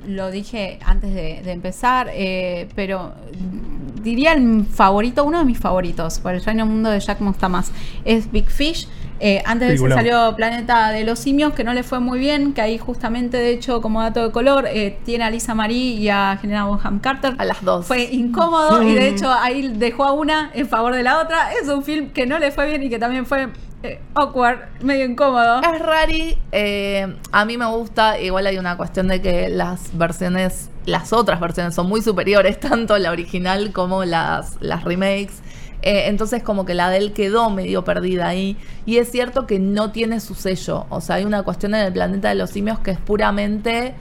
[0.09, 5.59] lo dije antes de, de empezar, eh, pero mm, diría el favorito, uno de mis
[5.59, 7.71] favoritos, por el reino mundo de Jack Mostamas,
[8.05, 8.89] es Big Fish.
[9.25, 12.55] Eh, antes de eso salió Planeta de los Simios, que no le fue muy bien,
[12.55, 16.09] que ahí justamente, de hecho, como dato de color, eh, tiene a Lisa Marie y
[16.09, 17.37] a General Bonham Carter.
[17.39, 17.87] A las dos.
[17.87, 21.53] Fue incómodo y de hecho ahí dejó a una en favor de la otra.
[21.53, 23.49] Es un film que no le fue bien y que también fue
[23.83, 25.61] eh, awkward, medio incómodo.
[25.63, 30.71] Es rari, eh, a mí me gusta, igual hay una cuestión de que las versiones,
[30.87, 35.43] las otras versiones son muy superiores, tanto la original como las, las remakes.
[35.85, 38.57] Eh, entonces como que la de él quedó medio perdida ahí.
[38.87, 40.87] Y es cierto que no tiene su sello.
[40.91, 43.95] O sea, hay una cuestión en el planeta de los simios que es puramente...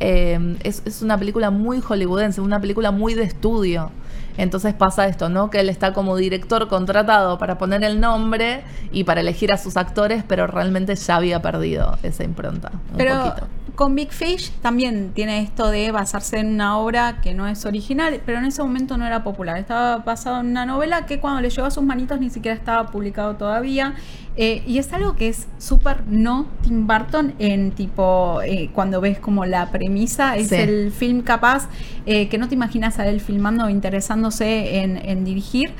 [0.00, 3.90] eh, es, es una película muy hollywoodense, una película muy de estudio.
[4.36, 5.50] Entonces pasa esto, ¿no?
[5.50, 8.62] Que él está como director contratado para poner el nombre
[8.92, 12.72] y para elegir a sus actores, pero realmente ya había perdido esa impronta.
[12.92, 13.46] Un Pero poquito.
[13.76, 18.20] Con Big Fish también tiene esto de basarse en una obra que no es original,
[18.26, 19.58] pero en ese momento no era popular.
[19.58, 22.86] Estaba basado en una novela que cuando le llegó a sus manitos ni siquiera estaba
[22.90, 23.94] publicado todavía.
[24.38, 29.18] Eh, y es algo que es súper no Tim Burton en tipo, eh, cuando ves
[29.18, 30.56] como la premisa, es Sí.
[30.56, 31.68] el film capaz
[32.04, 35.72] eh, que no te imaginas a él filmando o interesándose en, en dirigir.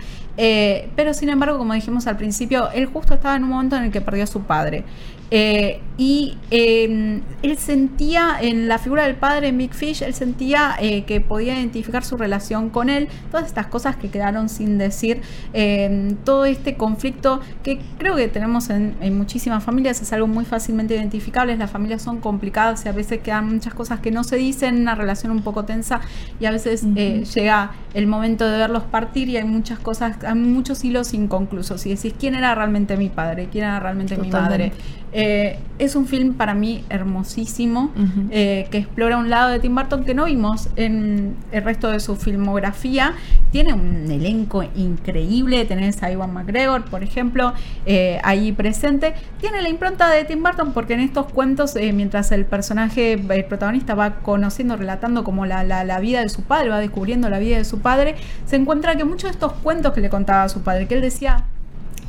[0.97, 3.90] Pero sin embargo, como dijimos al principio, él justo estaba en un momento en el
[3.90, 4.84] que perdió a su padre.
[5.31, 10.77] Eh, y eh, él sentía en la figura del padre en Big Fish, él sentía
[10.79, 15.22] eh, que podía identificar su relación con él, todas estas cosas que quedaron sin decir,
[15.55, 20.45] eh, todo este conflicto que creo que tenemos en, en muchísimas familias, es algo muy
[20.45, 24.37] fácilmente identificable, las familias son complicadas y a veces quedan muchas cosas que no se
[24.37, 26.01] dicen, una relación un poco tensa
[26.39, 30.35] y a veces eh, llega el momento de verlos partir y hay muchas cosas, hay
[30.35, 33.49] muchos hilos inconclusos y decís, ¿quién era realmente mi padre?
[33.51, 34.72] ¿Quién era realmente mi madre?
[35.19, 37.91] Eh, es un film para mí hermosísimo
[38.31, 42.01] eh, que explora un lado de Tim Burton que no vimos en el resto de
[42.01, 43.14] su filmografía.
[43.51, 47.55] Tiene un elenco increíble, tenés a Iwan McGregor, por ejemplo,
[47.87, 49.14] eh, ahí presente.
[49.41, 53.45] Tiene la impronta de Tim Burton porque en estos cuentos, eh, mientras el personaje, el
[53.47, 57.39] protagonista va conociendo, relatando como la, la- la vida de su padre, va descubriendo la
[57.39, 60.49] vida de su padre, se encuentra que muchos de estos cuentos que le contaba a
[60.51, 61.45] su padre, que él decía,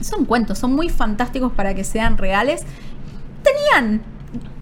[0.01, 2.65] son cuentos, son muy fantásticos para que sean reales.
[3.47, 4.03] Tenían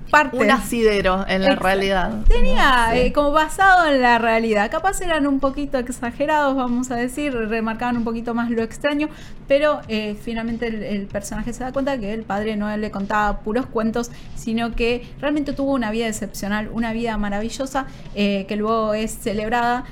[0.10, 0.38] parte.
[0.38, 1.64] Un asidero en la Exacto.
[1.66, 2.12] realidad.
[2.28, 3.00] Tenía Sí.
[3.00, 4.70] eh, como basado en la realidad.
[4.72, 9.10] Capaz eran un poquito exagerados, vamos a decir, remarcaban un poquito más lo extraño,
[9.48, 13.40] pero eh, finalmente el, el personaje se da cuenta que el padre no le contaba
[13.40, 17.86] puros cuentos, sino que realmente tuvo una vida excepcional, una vida maravillosa,
[18.16, 19.86] eh, que luego es celebrada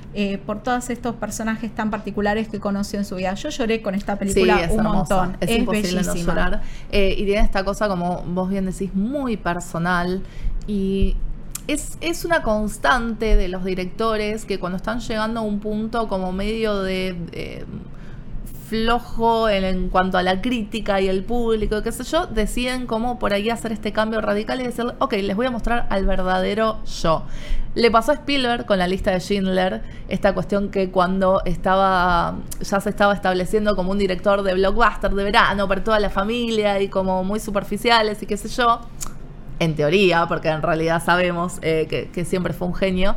[0.46, 3.34] por todos estos personajes tan particulares que conoció en su vida.
[3.34, 5.16] Yo lloré con esta película sí, es un hermosa.
[5.16, 5.38] montón.
[5.40, 6.34] Es, imposible no bellísima.
[6.34, 6.62] llorar.
[6.92, 10.03] Y tiene esta cosa, como vos bien decís, muy personal.
[10.68, 11.16] Y
[11.68, 16.32] es, es una constante de los directores que cuando están llegando a un punto como
[16.32, 17.66] medio de...
[18.70, 23.20] flojo en, en cuanto a la crítica y el público, qué sé yo, deciden como
[23.20, 26.80] por ahí hacer este cambio radical y decir, ok, les voy a mostrar al verdadero
[26.86, 27.24] yo.
[27.76, 32.80] Le pasó a Spielberg con la lista de Schindler, esta cuestión que cuando estaba, ya
[32.80, 36.88] se estaba estableciendo como un director de blockbuster de verano para toda la familia y
[36.88, 38.80] como muy superficiales y qué sé yo,
[39.60, 43.16] en teoría, porque en realidad sabemos eh, que, que siempre fue un genio.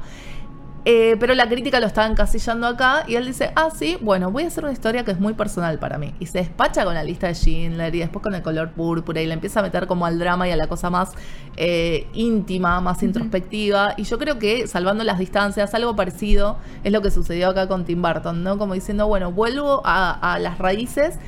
[0.89, 4.45] Eh, pero la crítica lo estaba encasillando acá y él dice, ah, sí, bueno, voy
[4.45, 6.15] a hacer una historia que es muy personal para mí.
[6.21, 9.27] Y se despacha con la lista de Schindler y después con el color púrpura y
[9.27, 11.11] le empieza a meter como al drama y a la cosa más
[11.57, 13.95] eh, íntima, más introspectiva.
[13.97, 17.85] Y yo creo que, salvando las distancias, algo parecido es lo que sucedió acá con
[17.85, 18.57] Tim Burton, ¿no?
[18.57, 21.19] Como diciendo, bueno, vuelvo a, a las raíces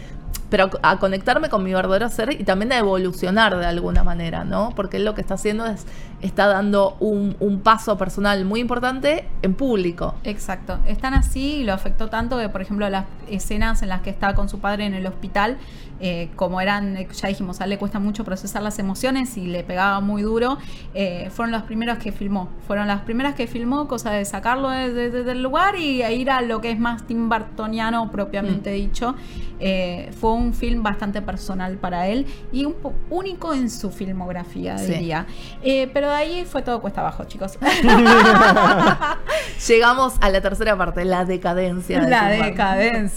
[0.51, 4.73] pero a, conectarme con mi verdadero ser y también a evolucionar de alguna manera, ¿no?
[4.75, 5.87] Porque él lo que está haciendo es,
[6.21, 10.15] está dando un, un paso personal muy importante en público.
[10.25, 10.79] Exacto.
[10.87, 14.35] Están así y lo afectó tanto que, por ejemplo, las escenas en las que está
[14.35, 15.59] con su padre en el hospital,
[16.01, 19.63] eh, como eran, ya dijimos, a él le cuesta mucho procesar las emociones y le
[19.65, 20.59] pegaba muy duro,
[20.95, 22.49] eh, fueron las primeras que filmó.
[22.67, 26.31] Fueron las primeras que filmó, cosa de sacarlo de- de- de- del lugar y ir
[26.31, 29.15] a lo que es más Tim Bartoniano propiamente dicho.
[29.61, 34.79] Eh, fue un film bastante personal para él y un po- único en su filmografía,
[34.79, 34.93] Sí.
[34.93, 35.27] diría.
[35.63, 37.59] Eh, pero de ahí fue todo cuesta abajo, chicos.
[39.69, 42.01] Llegamos a la tercera parte, la decadencia.
[42.01, 43.11] de La Burton.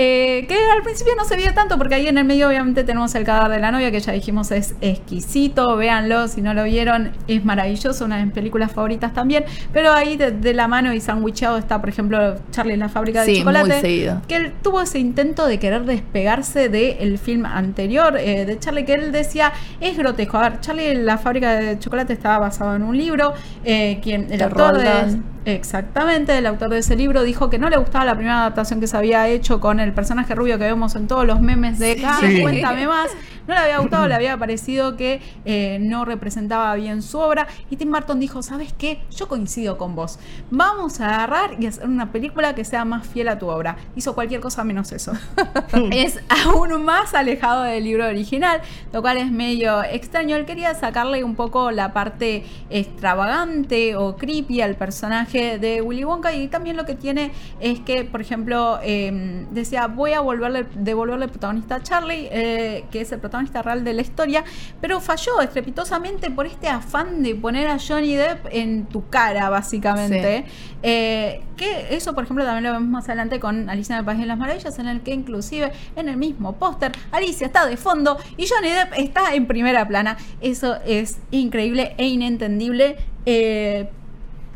[0.00, 3.12] Eh, que al principio no se vio tanto porque ahí en el medio obviamente tenemos
[3.16, 7.10] el cadáver de la novia que ya dijimos es exquisito, véanlo si no lo vieron,
[7.26, 11.00] es maravilloso, una de mis películas favoritas también, pero ahí de, de la mano y
[11.00, 15.00] sandwichado está por ejemplo Charlie en la fábrica de Sí, chocolate, que él tuvo ese
[15.00, 20.36] intento de querer despegarse del film anterior eh, de Charlie que él decía es grotesco,
[20.38, 23.32] a ver, Charlie en la fábrica de chocolate estaba basado en un libro,
[23.64, 25.38] eh, quien el De autor de.
[25.44, 28.86] Exactamente, el autor de ese libro dijo que no le gustaba la primera adaptación que
[28.86, 32.18] se había hecho con el personaje rubio que vemos en todos los memes de acá,
[32.20, 32.40] Sí.
[32.42, 33.08] cuéntame más.
[33.48, 37.46] No le había gustado, le había parecido que eh, no representaba bien su obra.
[37.70, 39.00] Y Tim Burton dijo, ¿sabes qué?
[39.10, 40.18] Yo coincido con vos.
[40.50, 43.78] Vamos a agarrar y hacer una película que sea más fiel a tu obra.
[43.96, 45.12] Hizo cualquier cosa menos eso.
[45.92, 48.60] es aún más alejado del libro original,
[48.92, 50.36] lo cual es medio extraño.
[50.36, 56.34] Él quería sacarle un poco la parte extravagante o creepy al personaje de Willy Wonka
[56.34, 61.24] y también lo que tiene es que, por ejemplo, eh, decía, voy a volverle, devolverle
[61.24, 64.44] el protagonista a Charlie, eh, que es el protagonista real de la historia,
[64.80, 70.44] pero falló estrepitosamente por este afán de poner a Johnny Depp en tu cara, básicamente.
[70.82, 74.20] Eh, que eso, por ejemplo, también lo vemos más adelante con Alicia en el País
[74.20, 78.16] de las Maravillas, en el que inclusive en el mismo póster Alicia está de fondo
[78.36, 80.16] y Johnny Depp está en primera plana.
[80.40, 82.96] Eso es increíble e inentendible.
[83.26, 83.90] Eh,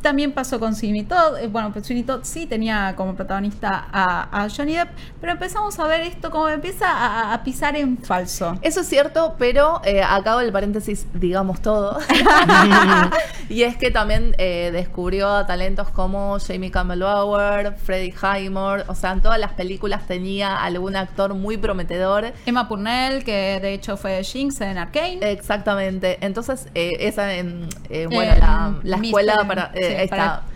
[0.02, 1.38] también pasó con Sweeney Todd.
[1.38, 4.90] Eh, bueno, pues Sweeney Todd sí tenía como protagonista a, a Johnny Depp,
[5.20, 8.58] pero empezamos a ver esto como empieza a, a pisar en falso.
[8.62, 11.98] Eso es cierto, pero eh, acabo el paréntesis, digamos todo.
[13.48, 19.12] y es que también eh, descubrió talentos como Jamie Campbell Bower, Freddie Highmore, o sea,
[19.12, 22.32] en todas las películas tenía algún actor muy prometedor.
[22.46, 25.18] Emma Purnell, que de hecho fue Jinx en Arcane.
[25.22, 26.18] Exactamente.
[26.20, 28.34] Entonces, eh, esa en, eh, bueno,
[28.82, 29.91] la, escuela para, sí,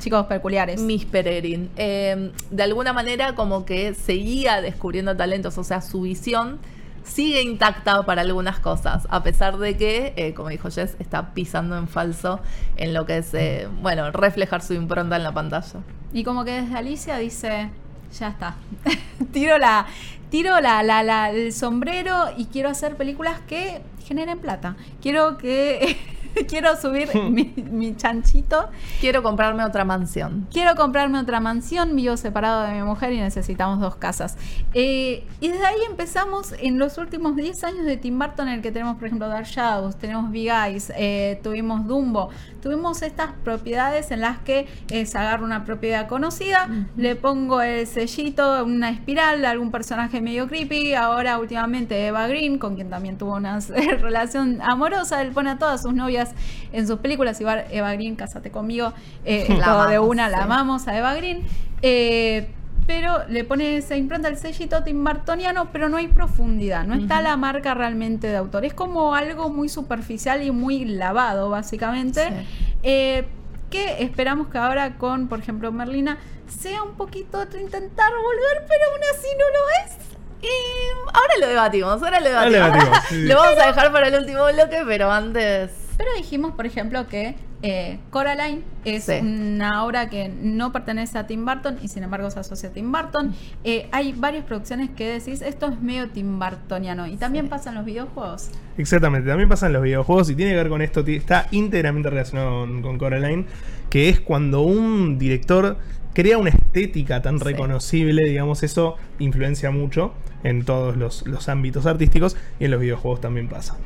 [0.01, 0.81] chicos peculiares.
[0.81, 1.69] Miss Peregrine.
[1.77, 6.59] Eh, de alguna manera como que seguía descubriendo talentos, o sea, su visión
[7.05, 11.79] sigue intacta para algunas cosas, a pesar de que, eh, como dijo Jess, está pisando
[11.79, 12.41] en falso
[12.77, 15.81] en lo que es, eh, bueno, reflejar su impronta en la pantalla.
[16.13, 17.71] Y como que desde Alicia dice,
[18.19, 18.57] ya está.
[19.33, 19.87] tiro la,
[20.31, 24.75] tiro la, la, la- el sombrero y quiero hacer películas que generen plata.
[25.01, 25.97] Quiero que
[26.49, 28.69] quiero subir mi, mi chanchito.
[29.01, 30.47] Quiero comprarme otra mansión.
[30.53, 34.37] Quiero comprarme otra mansión, vivo separado de mi mujer y necesitamos dos casas.
[34.75, 38.63] Eh, y desde ahí empezamos en los últimos 10 años de Tim Burton, en el
[38.63, 42.31] que tenemos, por ejemplo, Dark Shadows, tenemos Big Eyes, eh, tuvimos Dumbo,
[42.67, 48.65] tuvimos estas propiedades en las que es agarro una propiedad conocida, le pongo el sellito,
[48.65, 53.61] una espiral, algún personaje medio creepy, ahora últimamente Eva Green, con quien también tuvo una
[54.01, 56.35] relación amorosa, él pone a todas sus novias
[56.73, 58.93] en sus películas, Eva Green, cásate conmigo,
[59.25, 61.45] eh, La todo de una, la amamos a Eva Green.
[61.83, 62.51] Eh,
[62.87, 67.21] pero le pone esa impronta el sellito Tim Burtoniano, pero no hay profundidad, no está
[67.21, 68.65] la marca realmente de autor.
[68.65, 72.29] Es como algo muy superficial y muy lavado, básicamente.
[72.29, 72.47] Sí.
[72.85, 73.27] Eh,
[73.71, 78.85] que esperamos que ahora con, por ejemplo, Merlina, sea un poquito otro intentar volver, pero
[78.93, 79.97] aún así no lo es.
[80.43, 82.69] Y ahora lo debatimos, ahora lo Ahora debatimos.
[82.69, 83.25] lo debatimos, sí.
[83.27, 85.71] lo vamos a dejar para el último bloque, pero antes.
[85.97, 89.13] Pero dijimos, por ejemplo, que eh, Coraline es Sí.
[89.23, 92.93] una obra que no pertenece a Tim Burton y sin embargo se asocia a Tim
[92.93, 93.35] Burton.
[93.65, 97.07] Eh, hay varias producciones que decís, esto es medio Tim Burtoniano.
[97.07, 97.51] Y también Sí.
[97.51, 98.51] pasa en los videojuegos.
[98.79, 102.61] Exactamente, también pasa en los videojuegos y tiene que ver con esto, está íntegramente relacionado
[102.61, 103.47] con, con Coraline,
[103.91, 105.79] que es cuando un director
[106.13, 107.45] crea una estética tan Sí.
[107.45, 113.21] reconocible, digamos, eso influencia mucho en todos los, los ámbitos artísticos y en los videojuegos
[113.21, 113.77] también pasa.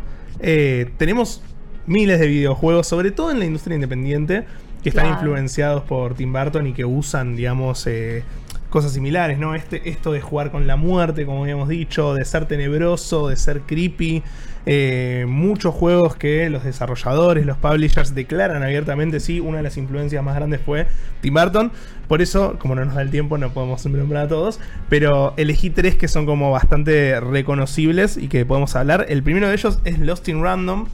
[0.41, 1.43] Eh, tenemos
[1.91, 4.45] miles de videojuegos, sobre todo en la industria independiente,
[4.83, 5.21] que están Claro.
[5.21, 8.23] influenciados por Tim Burton y que usan, digamos, eh,
[8.71, 9.55] cosas similares, ¿no?
[9.57, 13.63] Este, esto de jugar con la muerte, como habíamos dicho, de ser tenebroso, de ser
[13.63, 14.23] creepy.
[14.67, 20.23] eh, muchos juegos que los desarrolladores, los publishers declaran abiertamente, sí, una de las influencias
[20.23, 20.87] más grandes fue
[21.23, 21.73] Tim Burton.
[22.09, 24.61] Por eso, como no nos da el tiempo, no podemos nombrar a todos.
[24.91, 29.07] Pero elegí tres que son como bastante reconocibles y que podemos hablar.
[29.09, 30.87] El primero de ellos es Lost in Random,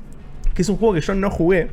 [0.56, 1.68] que es un juego que yo no jugué,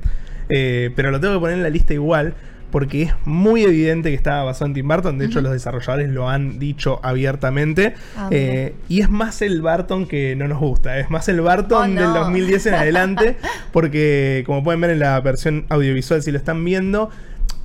[0.49, 2.35] eh, pero lo tengo que poner en la lista igual,
[2.69, 5.17] porque es muy evidente que estaba basado en Tim Burton.
[5.19, 7.93] De hecho, los desarrolladores lo han dicho abiertamente.
[8.17, 11.83] Ah, Eh, y es más el Barton que no nos gusta, es más el Barton
[11.83, 12.01] Oh, no.
[12.01, 13.37] del 2010 en adelante,
[13.71, 17.09] porque como pueden ver en la versión audiovisual, si lo están viendo,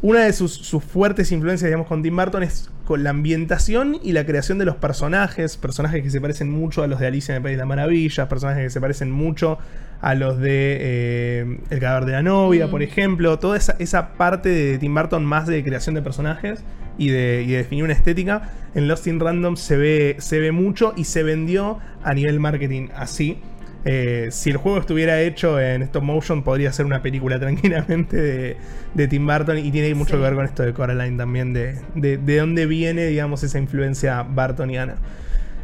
[0.02, 4.12] una de sus, sus fuertes influencias, digamos, con Tim Burton es con la ambientación y
[4.12, 7.36] la creación de los personajes, personajes que se parecen mucho a los de Alicia en
[7.38, 9.58] el País de las Maravillas, personajes que se parecen mucho
[10.00, 12.70] a los de eh, El cadáver de la novia, Mm.
[12.70, 16.62] por ejemplo, toda esa, esa parte de Tim Burton más de creación de personajes
[16.98, 20.52] y de, y de definir una estética, en Lost in Random se ve, se ve
[20.52, 23.38] mucho y se vendió a nivel marketing así.
[23.84, 28.56] Eh, si el juego estuviera hecho en stop motion, podría ser una película tranquilamente de,
[28.94, 30.16] de Tim Burton y tiene mucho Sí.
[30.16, 34.22] que ver con esto de Coraline también, de, de, de dónde viene, digamos, esa influencia
[34.24, 34.96] bartoniana.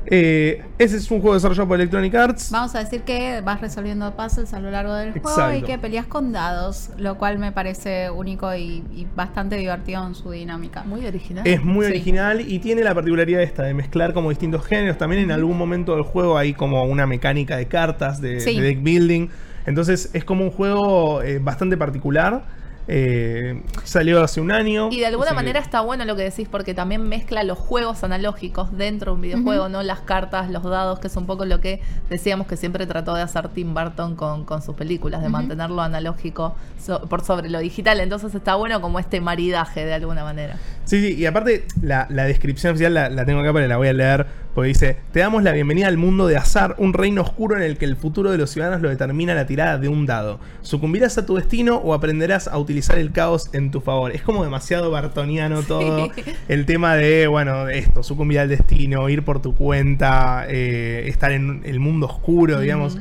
[0.07, 2.51] Eh, ese es un juego desarrollado por Electronic Arts.
[2.51, 6.07] Vamos a decir que vas resolviendo puzzles a lo largo del juego y que peleas
[6.07, 10.83] con dados, lo cual me parece único y, y bastante divertido en su dinámica.
[10.85, 11.47] Muy original.
[11.47, 11.93] Es muy Sí.
[11.93, 14.99] original y tiene la particularidad esta de mezclar como distintos géneros.
[14.99, 18.57] También en algún momento del juego hay como una mecánica de cartas, de, Sí.
[18.59, 19.29] de deck building.
[19.67, 22.43] Entonces es como un juego eh, bastante particular.
[22.87, 24.89] Eh, salió hace un año.
[24.91, 28.05] Y de alguna que- manera está bueno lo que decís porque también mezcla los juegos
[28.05, 29.83] analógicos dentro de un videojuego, ¿no?
[29.83, 31.81] Las cartas, los dados, que es un poco lo que
[32.11, 36.55] decíamos que siempre trató de hacer Tim Burton con, con sus películas, de mantenerlo analógico
[36.79, 38.01] so- por sobre lo digital.
[38.01, 40.59] Entonces está bueno como este maridaje de alguna manera.
[40.85, 43.89] Sí, sí, y aparte la, la descripción oficial la, la tengo acá, pero la voy
[43.89, 44.27] a leer.
[44.55, 47.77] Porque dice: Te damos la bienvenida al mundo de azar, un reino oscuro en el
[47.77, 50.39] que el futuro de los ciudadanos lo determina la tirada de un dado.
[50.63, 54.13] Sucumbirás a tu destino o aprenderás a utilizar el caos en tu favor.
[54.13, 56.09] Es como demasiado bartoniano todo.
[56.49, 61.63] El tema de, bueno, esto, sucumbir al destino, ir por tu cuenta, eh, estar en
[61.65, 62.99] el mundo oscuro, digamos.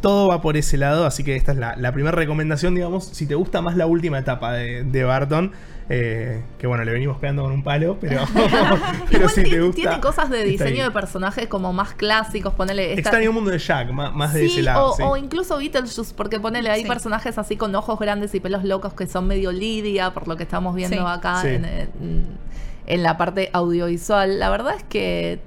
[0.00, 3.26] Todo va por ese lado, así que esta es la, la primera recomendación, digamos, si
[3.26, 5.52] te gusta más la última etapa de, de Barton,
[5.88, 8.22] eh, que bueno, le venimos pegando con un palo, pero,
[9.10, 9.80] pero si te tiene, gusta...
[9.82, 12.90] tiene cosas de diseño de personajes como más clásicos, ponele...
[12.94, 14.90] esta- Extraño mundo de Jack, más, de Sí, ese lado.
[14.92, 15.02] o, sí.
[15.04, 16.88] o incluso Beetlejuice, porque ponele, hay Sí.
[16.88, 20.42] personajes así con ojos grandes y pelos locos que son medio Lidia, por lo que
[20.44, 21.02] estamos viendo Sí.
[21.06, 21.48] acá Sí.
[21.48, 22.54] en, en-
[22.86, 24.38] en la parte audiovisual.
[24.38, 25.40] La verdad es que eh,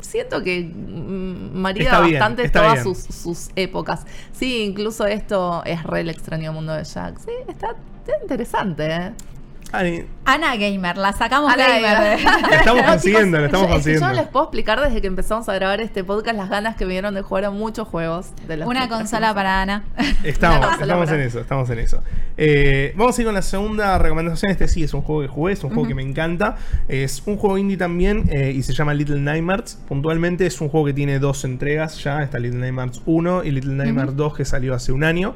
[0.00, 4.06] siento que mm, marida Está bien, bastante está todas sus, sus épocas.
[4.32, 7.18] Sí, incluso esto es re el extraño mundo de Jack.
[7.18, 7.70] Sí, está,
[8.06, 9.12] está interesante, ¿eh?
[9.74, 12.18] Ani, Ana Gamer, la sacamos Ana Gamer.
[12.18, 12.42] Gamer.
[12.42, 14.06] Lo estamos consiguiendo, lo estamos que consiguiendo.
[14.08, 16.92] Yo les puedo explicar desde que empezamos a grabar este podcast las ganas que me
[16.92, 18.28] dieron de jugar a muchos juegos.
[18.46, 19.84] De los Una consola para Ana.
[20.22, 22.02] Estamos, estamos para- en eso, estamos en eso.
[22.36, 24.50] Eh, vamos a ir con la segunda recomendación.
[24.50, 26.56] Este sí es un juego que jugué, es un juego que me encanta.
[26.88, 29.78] Es un juego indie también eh, y se llama Little Nightmares.
[29.88, 32.22] Puntualmente es un juego que tiene dos entregas ya.
[32.22, 35.34] Está Little Nightmares 1 y Little Nightmares 2 que salió hace un año.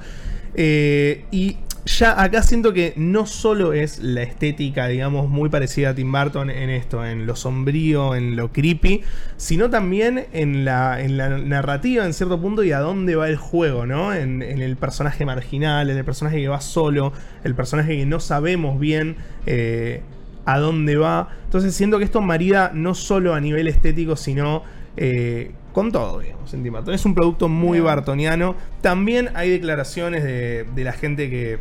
[0.55, 1.59] Eh, y
[1.89, 6.51] ya acá siento que no solo es la estética, digamos, muy parecida a Tim Burton
[6.51, 9.03] en esto, en lo sombrío, en lo creepy,
[9.37, 13.37] sino también en la, en la narrativa en cierto punto y a dónde va el
[13.37, 14.13] juego, ¿no?
[14.15, 17.13] En, en el personaje marginal, en el personaje que va solo,
[17.45, 19.17] el personaje que no sabemos bien.
[19.47, 20.03] eh,
[20.49, 21.29] a dónde va.
[21.45, 24.63] Entonces siento que esto marida no solo a nivel estético, sino
[24.97, 26.95] eh, con todo, digamos, en Tim Burton.
[26.95, 28.55] Es un producto muy bartoniano.
[28.81, 31.59] También hay declaraciones de, de la gente que,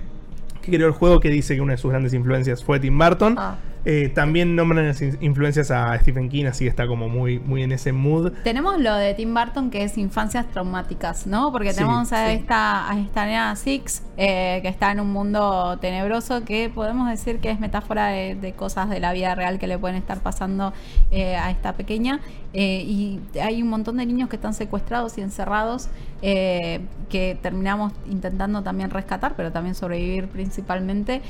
[0.72, 3.36] que creó el juego que dice que una de sus grandes influencias fue Tim Burton.
[3.38, 3.58] Ah.
[3.90, 7.72] Eh, también nombran las in- influencias a Stephen King, así está como muy, muy en
[7.72, 8.34] ese mood.
[8.44, 11.54] Tenemos lo de Tim Burton que es infancias traumáticas, ¿no?
[11.54, 12.34] Porque Sí, tenemos a, sí.
[12.34, 17.40] esta, a esta nena Six eh, que está en un mundo tenebroso que podemos decir
[17.40, 20.74] que es metáfora de, de cosas de la vida real que le pueden estar pasando
[21.12, 22.20] eh, a esta pequeña.
[22.54, 25.90] Y hay un montón de niños que están secuestrados y encerrados
[26.22, 31.22] que terminamos intentando también rescatar, pero también sobrevivir principalmente.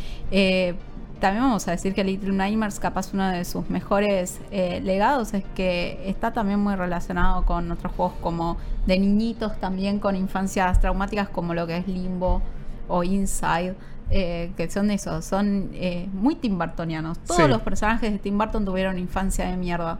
[1.19, 5.43] También vamos a decir que Little Nightmares, capaz uno de sus mejores eh, legados, es
[5.55, 11.29] que está también muy relacionado con otros juegos como de niñitos, también con infancias traumáticas
[11.29, 12.41] como lo que es Limbo
[12.87, 13.75] o Inside.
[14.09, 17.19] eh, que son esos, son eh, muy Tim Burtonianos.
[17.25, 17.47] Todos Sí.
[17.49, 19.99] los personajes de Tim Burton tuvieron infancia de mierda.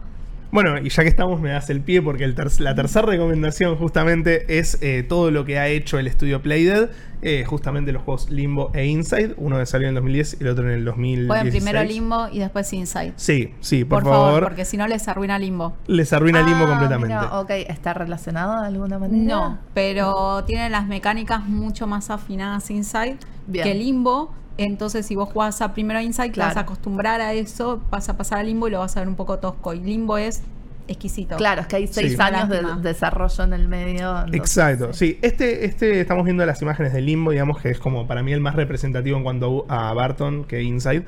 [0.50, 3.76] Bueno, y ya que estamos, me das el pie porque el ter- la tercera recomendación
[3.76, 6.88] justamente es eh, todo lo que ha hecho el estudio Playdead,
[7.20, 10.48] eh, justamente los juegos Limbo e Inside, uno que salió en el 2010 y el
[10.50, 11.28] otro en el 2016.
[11.28, 13.12] Pueden primero Limbo y después Inside.
[13.16, 14.42] Sí, sí, por, Por, favor, favor.
[14.44, 15.74] porque si no les arruina Limbo.
[15.86, 17.14] Les arruina Limbo Ah, completamente.
[17.14, 19.22] mira, ok, ¿está relacionado de alguna manera?
[19.24, 23.64] No, pero tiene las mecánicas mucho más afinadas Inside Bien.
[23.64, 24.32] que Limbo.
[24.58, 26.60] Entonces, si vos jugás a primero Inside, te vas a Claro.
[26.62, 29.38] acostumbrar a eso, vas a pasar a Limbo y lo vas a ver un poco
[29.38, 29.72] tosco.
[29.72, 30.42] Y Limbo es
[30.88, 31.36] exquisito.
[31.36, 32.18] Claro, es que hay seis Sí.
[32.20, 34.10] años de desarrollo en el medio.
[34.24, 35.18] entonces, Exacto, sí.
[35.22, 38.40] Este, este, estamos viendo las imágenes de Limbo, digamos que es como para mí el
[38.40, 41.04] más representativo en cuanto a Barton que Inside.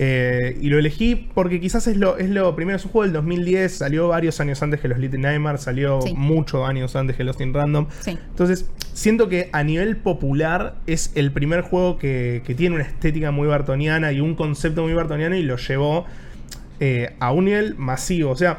[0.00, 3.12] Eh, y lo elegí porque quizás es lo, es lo primero, es un juego del
[3.14, 6.14] 2010, salió varios años antes que los Little Nightmares, salió Sí.
[6.16, 7.86] muchos años antes que Lost in Random.
[8.00, 8.16] Sí.
[8.30, 13.30] Entonces, siento que a nivel popular es el primer juego que, que tiene una estética
[13.32, 16.06] muy bartoniana y un concepto muy bartoniano y lo llevó
[16.80, 18.30] eh, a un nivel masivo.
[18.30, 18.58] O sea,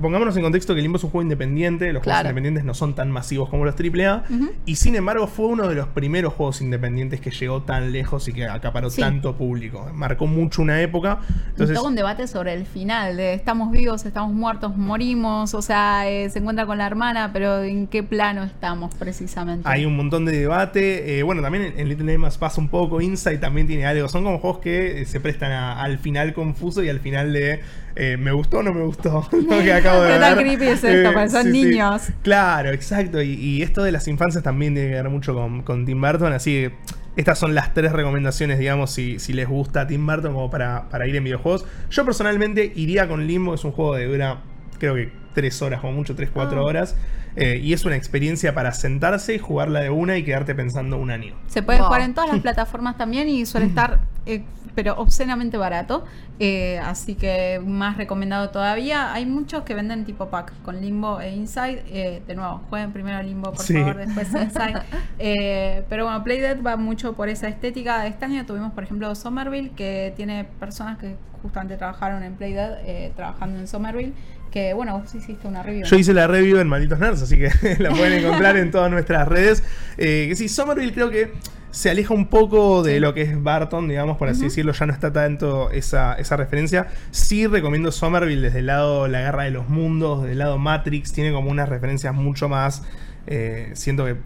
[0.00, 3.10] pongámonos en contexto que Limbo es un juego independiente, los juegos independientes no son tan
[3.10, 4.50] masivos como los AAA, Ujú.
[4.66, 8.32] y sin embargo fue uno de los primeros juegos independientes que llegó tan lejos y
[8.32, 9.00] que acaparó Sí.
[9.00, 9.90] tanto público.
[9.94, 11.18] Marcó mucho una época.
[11.50, 16.08] Entonces, todo un debate sobre el final, de estamos vivos, estamos muertos, morimos, o sea,
[16.08, 19.68] eh, se encuentra con la hermana, pero ¿en qué plano estamos precisamente?
[19.68, 21.18] Hay un montón de debate.
[21.18, 23.00] eh, bueno, también en, Little Nightmares pasa un poco.
[23.00, 24.08] Inside también tiene algo.
[24.08, 27.60] Son como juegos que eh, se prestan a- al final confuso y al final de
[27.96, 29.26] eh, me gustó o no me gustó.
[29.32, 30.44] lo que acabo de ¿Qué tan ver.
[30.46, 31.12] creepy es esto?
[31.12, 32.02] Porque son niños.
[32.22, 33.22] Claro, exacto.
[33.22, 36.32] Y, y esto de las infancias también tiene que ver mucho con, con Tim Burton.
[36.32, 36.72] Así que
[37.16, 41.06] estas son las tres recomendaciones, digamos, si, si les gusta Tim Burton como para, para
[41.06, 41.64] ir en videojuegos.
[41.90, 43.54] Yo personalmente iría con Limbo.
[43.54, 44.38] Es un juego de dura,
[44.78, 46.64] creo que tres horas, como mucho, tres, cuatro Ah.
[46.64, 46.96] horas.
[47.36, 51.10] Eh, y es una experiencia para sentarse y jugarla de una y quedarte pensando un
[51.10, 51.34] año.
[51.48, 51.88] Se puede Wow.
[51.88, 54.42] jugar en todas las plataformas también y suele estar, eh,
[54.74, 56.04] pero obscenamente barato.
[56.40, 59.12] Eh, así que más recomendado todavía.
[59.12, 61.84] Hay muchos que venden tipo pack con Limbo e Inside.
[61.88, 63.74] Eh, de nuevo, jueguen primero Limbo, por Sí.
[63.74, 64.82] favor, después Inside.
[65.18, 68.06] Eh, pero bueno, Playdead va mucho por esa estética.
[68.06, 73.12] Este año tuvimos, por ejemplo, Somerville, que tiene personas que justamente trabajaron en Playdead, eh,
[73.16, 74.12] trabajando en Somerville.
[74.50, 75.84] Que bueno, vos hiciste una review.
[75.84, 77.50] Yo hice la review en Malditos Nerds, así que
[77.80, 79.64] la pueden encontrar en todas nuestras redes.
[79.98, 81.32] Eh, que sí, Somerville creo que
[81.74, 84.92] se aleja un poco de lo que es Barton, digamos, por así decirlo, ya no
[84.92, 86.86] está tanto esa, esa referencia.
[87.10, 91.12] Sí recomiendo Somerville desde el lado La Guerra de los Mundos, desde el lado Matrix,
[91.12, 92.84] tiene como unas referencias mucho más,
[93.26, 94.18] eh, siento que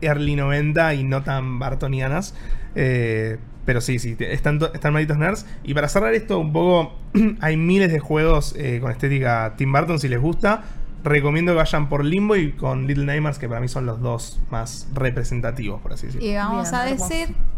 [0.00, 2.34] early 90 y no tan bartonianas.
[2.74, 5.46] Eh, pero sí, sí, están, están malditos nerds.
[5.62, 6.98] Y para cerrar esto un poco,
[7.40, 10.64] hay miles de juegos eh, con estética Tim Burton, si les gusta.
[11.04, 14.40] Recomiendo que vayan por Limbo y con Little Nightmares, que para mí son los dos
[14.50, 16.26] más representativos, por así decirlo.
[16.26, 17.14] Y vamos Bien, a hermoso.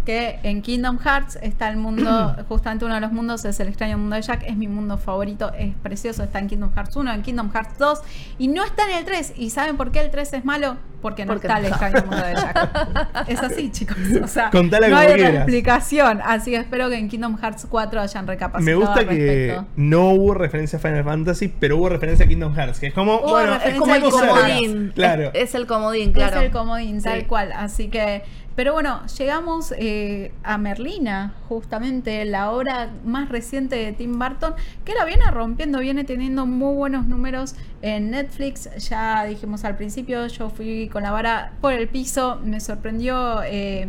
[0.09, 3.99] Que en Kingdom Hearts está el mundo, justamente uno de los mundos es el extraño
[3.99, 7.21] mundo de Jack, es mi mundo favorito, es precioso, está en Kingdom Hearts 1, en
[7.21, 8.01] Kingdom Hearts 2
[8.39, 9.35] y no está en el 3.
[9.37, 10.79] ¿Y saben por qué el 3 es malo?
[11.03, 13.25] Porque no está no el extraño mundo de Jack.
[13.29, 13.97] es así, chicos.
[14.25, 16.21] O sea, Contala no como hay otra explicación.
[16.25, 19.67] Así que espero que en Kingdom Hearts 4 hayan recapacitado Me gusta al que respecto.
[19.77, 23.19] no hubo referencia a Final Fantasy, pero hubo referencia a Kingdom Hearts, que es como,
[23.19, 24.93] Hubo bueno, es como el comodín.
[24.95, 25.31] Claro.
[25.35, 26.39] Es, es el comodín, claro.
[26.39, 27.25] Es el comodín, tal Sí.
[27.27, 27.53] cual.
[27.53, 28.23] Así que
[28.59, 34.55] Pero bueno, llegamos eh, a Merlina, justamente la obra más reciente de Tim Burton,
[34.85, 38.69] que la viene rompiendo, viene teniendo muy buenos números en Netflix.
[38.89, 43.45] Ya dijimos al principio, yo fui con la vara por el piso, me sorprendió.
[43.45, 43.87] Eh,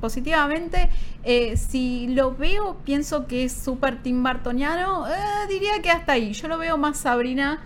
[0.00, 0.88] positivamente.
[1.22, 5.04] Eh, si lo veo, pienso que es súper Tim Bartoniano.
[5.48, 6.32] diría que hasta ahí.
[6.32, 7.62] Yo lo veo más Sabrina.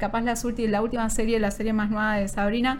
[0.00, 0.34] capaz la,
[0.70, 2.78] la última serie, la serie más nueva de Sabrina,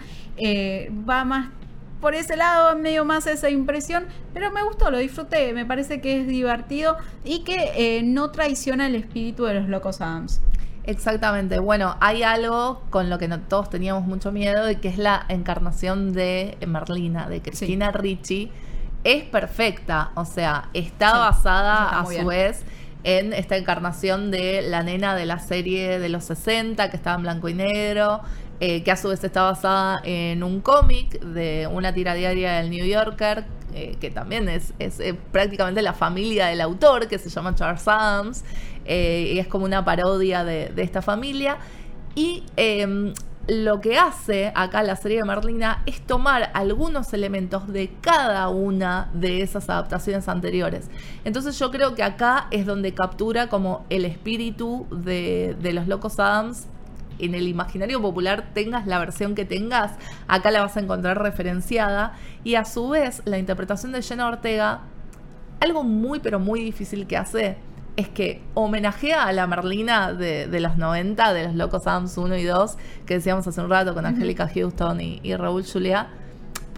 [1.06, 1.57] va más
[2.00, 6.20] por ese lado medio más esa impresión, pero me gustó, lo disfruté, me parece que
[6.20, 10.40] es divertido y que eh, no traiciona el espíritu de los Locos Adams.
[10.84, 15.26] Exactamente, bueno, hay algo con lo que todos teníamos mucho miedo y que es la
[15.28, 18.50] encarnación de Merlina, de Cristina Ricci.
[19.04, 22.64] Es perfecta, o sea, está basada a su vez
[23.04, 27.22] en esta encarnación de la nena de la serie de los 60 que estaba en
[27.22, 28.22] blanco y negro,
[28.60, 32.70] eh, que a su vez está basada en un cómic de una tira diaria del
[32.70, 37.54] New Yorker, eh, que también es, eh, prácticamente la familia del autor, que se llama
[37.54, 38.44] Charles Adams,
[38.84, 41.58] y es como una parodia de, de esta familia.
[42.14, 43.12] Y em,
[43.46, 49.08] lo que hace acá la serie de Merlina es tomar algunos elementos de cada una
[49.12, 50.90] de esas adaptaciones anteriores.
[51.24, 56.18] Entonces yo creo que acá es donde captura como el espíritu de, de los Locos
[56.18, 56.66] Adams
[57.18, 59.92] en el imaginario popular tengas la versión que tengas,
[60.26, 62.14] acá la vas a encontrar referenciada.
[62.44, 64.82] Y a su vez, la interpretación de Jenna Ortega,
[65.60, 67.56] algo muy pero muy difícil que hace,
[67.96, 72.44] es que homenajea a la Merlina de, los 90, de los Locos Adams 1 y
[72.44, 76.08] 2, que decíamos hace un rato con Angélica Houston y, y Raúl Julia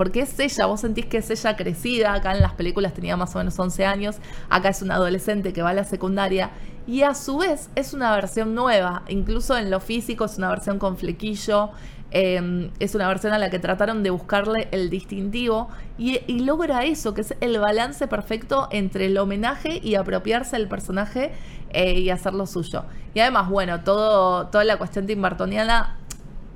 [0.01, 3.35] porque es ella, vos sentís que es ella crecida, acá en las películas tenía más
[3.35, 4.17] o menos 11 años,
[4.49, 6.53] acá es una adolescente que va a la secundaria
[6.87, 10.79] y a su vez es una versión nueva, incluso en lo físico es una versión
[10.79, 11.71] con flequillo,
[12.11, 15.69] em, es una versión a la que trataron de buscarle el distintivo
[15.99, 21.33] y, logra eso, que es el balance perfecto entre el homenaje y apropiarse del personaje
[21.71, 22.85] eh, y hacerlo suyo.
[23.15, 25.97] Y además, bueno, todo, toda la cuestión timbartoniana,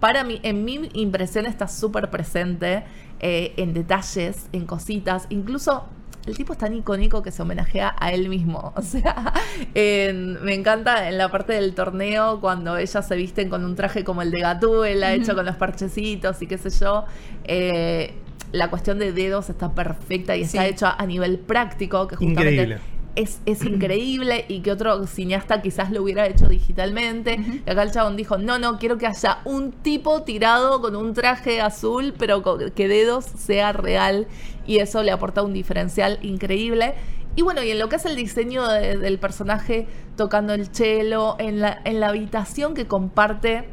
[0.01, 2.85] para mí, en mi impresión está súper presente.
[3.21, 5.85] Eh, en detalles, en cositas, incluso
[6.27, 8.73] el tipo es tan icónico que se homenajea a él mismo.
[8.85, 9.33] O sea,
[9.75, 14.23] me encanta en la parte del torneo cuando ellas se visten con un traje como
[14.23, 17.05] el de Gatúbela, hecho con los parchecitos y qué sé yo.
[17.45, 18.15] Eh,
[18.53, 22.79] la cuestión de dedos está perfecta y está hecho a, nivel práctico, que justamente
[23.17, 27.39] es, increíble y que otro cineasta quizás lo hubiera hecho digitalmente.
[27.67, 31.15] Y acá el chabón dijo, no, no, quiero que haya un tipo tirado con un
[31.15, 32.43] traje azul, pero
[32.75, 34.27] que dedos sea real.
[34.67, 36.95] Y eso le aporta un diferencial increíble.
[37.37, 39.87] Y bueno, y en lo que es el diseño del personaje
[40.17, 43.65] tocando el cello, en la, en la habitación que comparte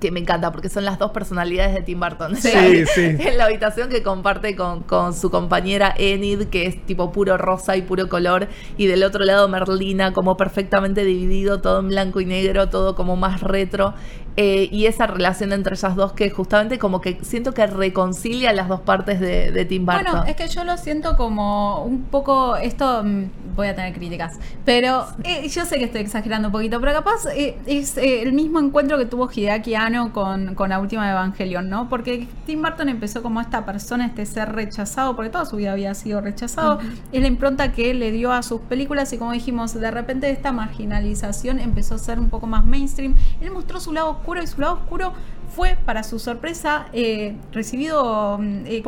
[0.00, 2.36] que me encanta porque son las dos personalidades de Tim Burton.
[2.36, 2.50] Sí,
[2.94, 3.16] sí.
[3.18, 7.82] En la habitación que comparte con, su compañera Enid, que es tipo puro rosa y
[7.82, 12.68] puro color, y del otro lado Merlina, como perfectamente dividido, todo en blanco y negro,
[12.68, 13.94] todo como más retro.
[14.36, 18.68] Eh, y esa relación entre ellas dos que justamente como que siento que reconcilia las
[18.68, 20.04] dos partes de, Tim Burton.
[20.04, 24.40] Bueno, es que yo lo siento como un poco, esto mm, voy a tener críticas,
[24.64, 28.58] pero eh, yo sé que estoy exagerando un poquito, pero capaz eh, es el mismo
[28.58, 31.88] encuentro que tuvo Hideaki Anno con, con la última Evangelion, ¿no?
[31.88, 35.94] Porque Tim Burton empezó como esta persona, este ser rechazado, porque toda su vida había
[35.94, 36.80] sido rechazado,
[37.12, 40.50] es la impronta que le dio a sus películas y como dijimos, de repente esta
[40.50, 44.74] marginalización empezó a ser un poco más mainstream, él mostró su lado y su lado
[44.74, 45.12] oscuro
[45.54, 48.82] fue, para su sorpresa, eh, recibido mm, eh,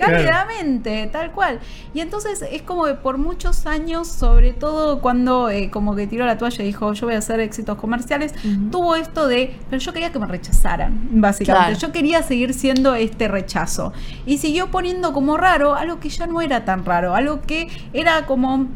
[0.00, 1.60] cálidamente, tal cual.
[1.94, 6.26] Y entonces es como que por muchos años, sobre todo cuando eh, como que tiró
[6.26, 8.34] la toalla y dijo, yo voy a hacer éxitos comerciales,
[8.70, 11.78] tuvo esto de, pero yo quería que me rechazaran, básicamente.
[11.78, 13.92] Yo quería seguir siendo este rechazo.
[14.24, 18.26] Y siguió poniendo como raro algo que ya no era tan raro, algo que era
[18.26, 18.68] como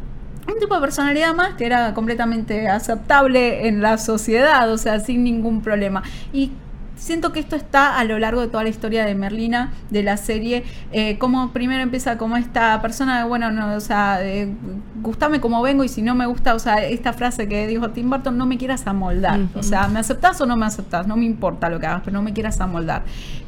[0.46, 5.24] un tipo de personalidad más que era completamente aceptable en la sociedad, o sea, sin
[5.24, 6.02] ningún problema.
[6.32, 6.52] Y
[7.00, 10.16] siento que esto está a lo largo de toda la historia de Merlina, de la
[10.16, 14.52] serie, eh, como primero empieza como esta persona, bueno, no, o sea, eh,
[15.02, 18.10] gustame como vengo y si no me gusta, o sea, esta frase que dijo Tim
[18.10, 21.24] Burton, no me quieras amoldar, o sea, me aceptas o no me aceptas, no me
[21.24, 23.02] importa lo que hagas, pero no me quieras amoldar.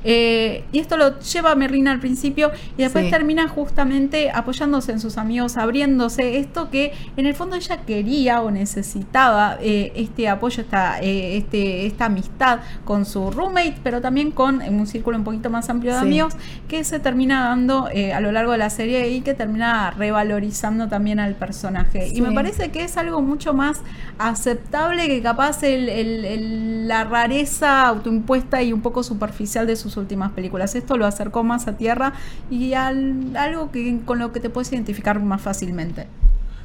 [0.05, 5.01] Eh, y esto lo lleva a Merlina al principio y después termina justamente apoyándose en
[5.01, 10.99] sus amigos, abriéndose esto que en el fondo ella quería o necesitaba este apoyo, esta,
[11.01, 15.93] este, esta amistad con su roommate, pero también con un círculo un poquito más amplio
[15.95, 16.07] de Sí.
[16.07, 16.35] amigos,
[16.69, 20.89] que se termina dando eh, a lo largo de la serie y que termina revalorizando
[20.89, 22.09] también al personaje.
[22.09, 22.17] Sí.
[22.19, 23.81] Y me parece que es algo mucho más
[24.19, 29.92] aceptable que capaz el- el- el- la rareza autoimpuesta y un poco superficial de sus
[29.97, 30.75] últimas películas.
[30.75, 32.13] Esto lo acercó más a tierra
[32.51, 36.07] y al- algo que, con lo que te puedes identificar más fácilmente.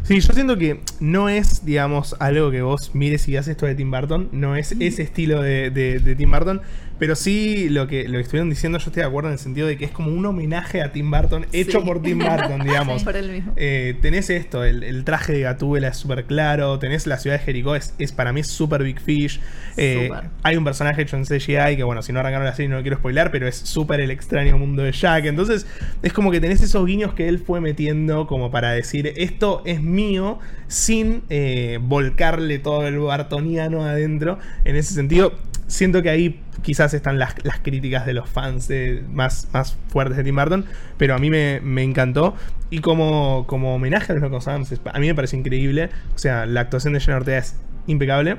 [0.03, 3.75] Sí, yo siento que no es, digamos, algo que vos mires y haces esto de
[3.75, 4.29] Tim Burton.
[4.31, 6.61] No es ese estilo de, de- de Tim Burton.
[6.99, 9.67] Pero sí lo que, lo que estuvieron diciendo, yo estoy de acuerdo en el sentido
[9.67, 11.85] de que es como un homenaje a Tim Burton, hecho Sí.
[11.85, 12.99] por Tim Burton, digamos.
[13.01, 13.53] Sí, por él mismo.
[13.55, 16.79] Eh, tenés esto, el, el traje de Gatúbela es súper claro.
[16.79, 19.39] Tenés la ciudad de Jericó, es, es para mí súper Big Fish.
[19.77, 20.09] Eh,
[20.43, 22.81] hay un personaje hecho en CGI que, bueno, si no arrancaron la serie no lo
[22.81, 25.25] quiero spoilar, pero es súper el extraño mundo de Jack.
[25.25, 25.67] Entonces,
[26.01, 29.81] es como que tenés esos guiños que él fue metiendo como para decir, esto es
[29.83, 34.39] mío, sin eh, volcarle todo el bartoniano adentro.
[34.65, 35.33] En ese sentido,
[35.67, 40.17] siento que ahí quizás están las, las críticas de los fans de- más, más fuertes
[40.17, 40.65] de Tim Burton,
[40.97, 42.35] pero a mí me, me encantó.
[42.69, 45.89] Y como, como homenaje a los Locos a mí me parece increíble.
[46.13, 47.55] O sea, la actuación de Jenna Ortega es
[47.87, 48.35] impecable.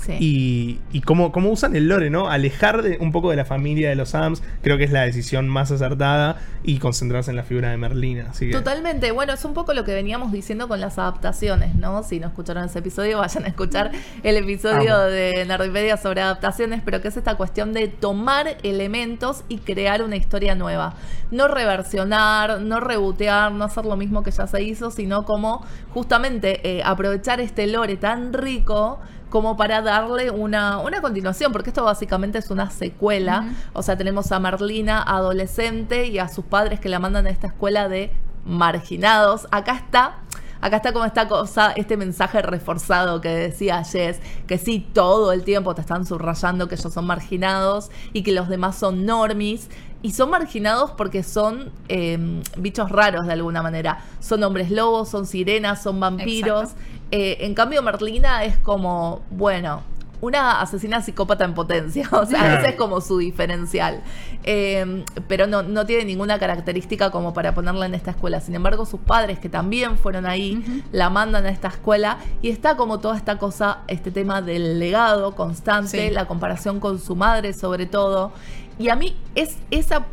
[0.00, 0.16] Sí.
[0.20, 2.28] Y, y cómo, cómo usan el lore, ¿no?
[2.30, 5.48] Alejar de- un poco de la familia de los Adams, creo que es la decisión
[5.48, 8.26] más acertada y concentrarse en la figura de Merlina.
[8.30, 12.02] Así que, Totalmente, bueno, es un poco lo que veníamos diciendo con las adaptaciones, ¿no?
[12.02, 13.90] Si no escucharon ese episodio, vayan a escuchar
[14.22, 15.04] el episodio Amo.
[15.04, 20.16] de Nerdipedia sobre adaptaciones, pero que es esta cuestión de tomar elementos y crear una
[20.16, 20.94] historia nueva.
[21.30, 26.60] No reversionar, no rebotear, no hacer lo mismo que ya se hizo, sino como justamente
[26.78, 32.38] eh, aprovechar este lore tan rico como para darle una, una continuación, porque esto básicamente
[32.38, 33.48] es una secuela.
[33.72, 37.48] O sea, tenemos a Merlina adolescente y a sus padres que la mandan a esta
[37.48, 38.12] escuela de
[38.44, 39.46] marginados.
[39.50, 40.16] Acá está.
[40.60, 45.44] Acá está como esta cosa, este mensaje reforzado que decía Jess, que sí, todo el
[45.44, 49.68] tiempo te están subrayando que ellos son marginados y que los demás son normis.
[50.00, 53.98] Y son marginados porque son eh, bichos raros de alguna manera.
[54.20, 56.70] Son hombres lobos, son sirenas, son vampiros.
[57.10, 59.82] Eh, en cambio, Merlina es como, bueno,
[60.20, 62.08] una asesina psicópata en potencia.
[62.12, 62.60] O sea, Claro.
[62.60, 64.00] ese es como su diferencial.
[64.44, 68.40] Eh, pero no, no tiene ninguna característica como para ponerla en esta escuela.
[68.40, 72.76] Sin embargo, sus padres, que también fueron ahí, la mandan a esta escuela y está
[72.76, 76.14] como toda esta cosa, este tema del legado constante, Sí.
[76.14, 78.32] la comparación con su madre sobre todo.
[78.78, 80.06] Y a mí es esa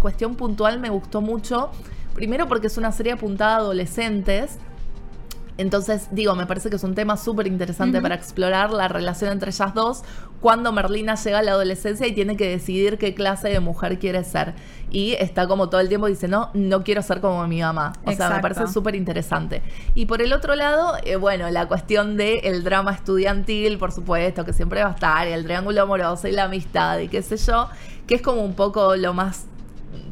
[0.00, 1.70] cuestión puntual me gustó mucho.
[2.14, 4.58] Primero porque es una serie apuntada a adolescentes.
[5.58, 9.50] Entonces, digo, me parece que es un tema súper interesante para explorar la relación entre
[9.50, 10.02] ellas dos
[10.40, 14.22] cuando Merlina llega a la adolescencia y tiene que decidir qué clase de mujer quiere
[14.22, 14.54] ser.
[14.90, 17.94] Y está como todo el tiempo dice, no, no quiero ser como mi mamá.
[18.04, 19.62] O sea, me parece súper interesante.
[19.94, 24.44] Y por el otro lado, eh, bueno, la cuestión del el drama estudiantil, por supuesto,
[24.44, 27.36] que siempre va a estar, y el triángulo amoroso y la amistad y qué sé
[27.38, 27.68] yo,
[28.06, 29.46] que es como un poco lo más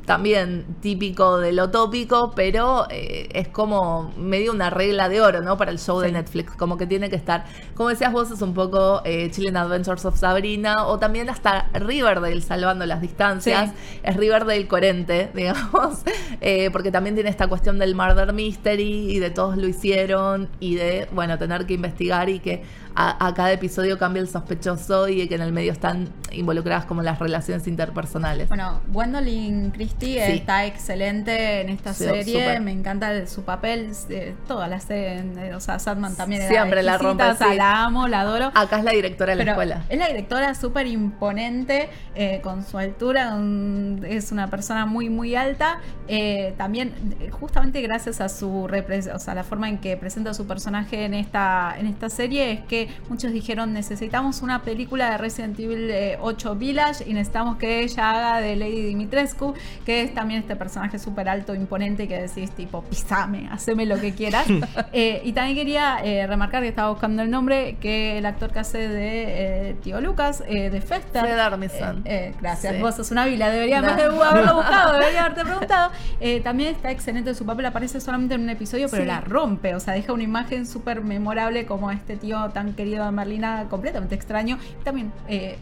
[0.04, 5.56] también típico de lo tópico, pero eh, es como medio una regla de oro, ¿no?
[5.56, 6.14] Para el show de.
[6.14, 7.44] Netflix, como que tiene que estar.
[7.74, 12.40] Como decías vos, es un poco eh, Chilling Adventures of Sabrina, o también hasta Riverdale,
[12.40, 13.70] salvando las distancias.
[13.70, 14.00] Sí.
[14.02, 16.02] Es Riverdale coherente, digamos,
[16.40, 20.76] eh, porque también tiene esta cuestión del murder mystery y de todos lo hicieron y
[20.76, 22.62] de, bueno, tener que investigar y que
[22.96, 27.02] a, a cada episodio cambia el sospechoso y que en el medio están involucradas como
[27.02, 28.48] las relaciones interpersonales.
[28.48, 30.32] Bueno, Gwendolyn Christie Sí.
[30.32, 32.60] está excelente en esta Sí, serie.
[32.60, 33.90] Me encanta el- su papel.
[34.10, 35.24] eh, toda la serie.
[35.38, 38.50] eh, o sea, Sadman también era Siempre la rompe, o sea, la amo, la adoro.
[38.54, 39.84] Acá es la directora de la Pero escuela.
[39.88, 45.34] Es la directora súper imponente, eh, con su altura, un- es una persona muy, muy
[45.34, 45.80] alta.
[46.06, 46.92] eh, también,
[47.30, 51.74] justamente gracias a su o sea, la forma en que presenta su personaje en esta,
[51.78, 56.54] en esta serie, es que muchos dijeron: necesitamos una película de Resident Evil eh, 8
[56.56, 59.54] Village y necesitamos que ella haga de Lady Dimitrescu,
[59.84, 64.12] que es también este personaje súper alto, imponente, que decís, tipo, pisame, haceme lo que
[64.14, 64.46] quieras.
[64.92, 68.60] Eh, y también quería eh, remarcar que estaba buscando el nombre, que el actor que
[68.60, 71.22] hace de eh, Tío Lucas, eh, de Fester.
[71.22, 71.98] Fred Armisen.
[72.04, 72.80] Eh, eh, gracias, Sí.
[72.80, 73.88] vos sos una vila, debería No.
[73.88, 75.90] más de haberlo buscado, debería haberte preguntado.
[76.20, 79.08] Eh, también está excelente su papel, aparece solamente en un episodio, pero Sí.
[79.08, 83.10] la rompe, o sea, deja una imagen súper memorable como este tío tan querido de
[83.10, 84.58] Merlina, completamente extraño.
[84.84, 85.58] También eh,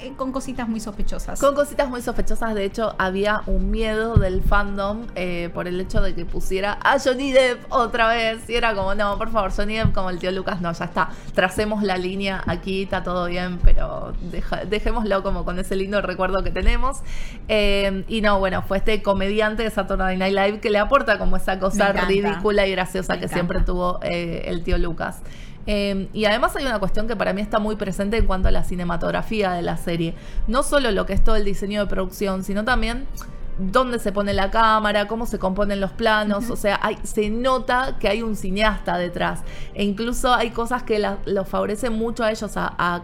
[0.00, 1.38] eh, con cositas muy sospechosas.
[1.40, 6.00] Con cositas muy sospechosas, de hecho, había un miedo del fandom eh, por el hecho
[6.00, 8.48] de que pusiera a Johnny Depp otra vez.
[8.48, 11.10] Y era como, no, por favor, Johnny Depp como el tío Lucas, no, ya está.
[11.34, 16.42] Tracemos la línea aquí, está todo bien, pero deja- dejémoslo como con ese lindo recuerdo
[16.42, 16.98] que tenemos.
[17.48, 21.36] Eh, y no, bueno, fue este comediante de Saturday Night Live que le aporta como
[21.36, 23.34] esa cosa ridícula y graciosa Me que encanta.
[23.34, 25.20] siempre tuvo eh, el tío Lucas.
[25.66, 28.50] Eh, y además hay una cuestión que para mí está muy presente en cuanto a
[28.50, 30.14] la cinematografía de la serie.
[30.46, 33.06] No solo lo que es todo el diseño de producción, sino también
[33.58, 37.96] dónde se pone la cámara, cómo se componen los planos, o sea, hay, se nota
[38.00, 39.40] que hay un cineasta detrás.
[39.74, 43.02] E incluso hay cosas que los favorecen mucho a ellos a, a,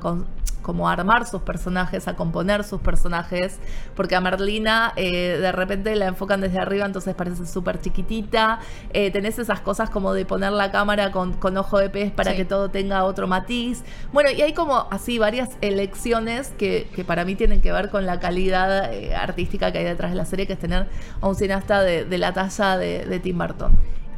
[0.62, 3.58] como armar sus personajes, a componer sus personajes,
[3.94, 8.60] porque a Merlina eh, de repente la enfocan desde arriba, entonces parece súper chiquitita.
[8.92, 12.44] Eh, tenés esas cosas como de poner la cámara con, ojo de pez para que
[12.44, 13.82] todo tenga otro matiz.
[14.12, 18.20] Bueno, y hay como así varias elecciones que, para mí tienen que ver con la
[18.20, 20.86] calidad eh, artística que hay detrás de la serie, que es tener
[21.20, 23.72] a un cineasta de, la talla de, de Tim Burton.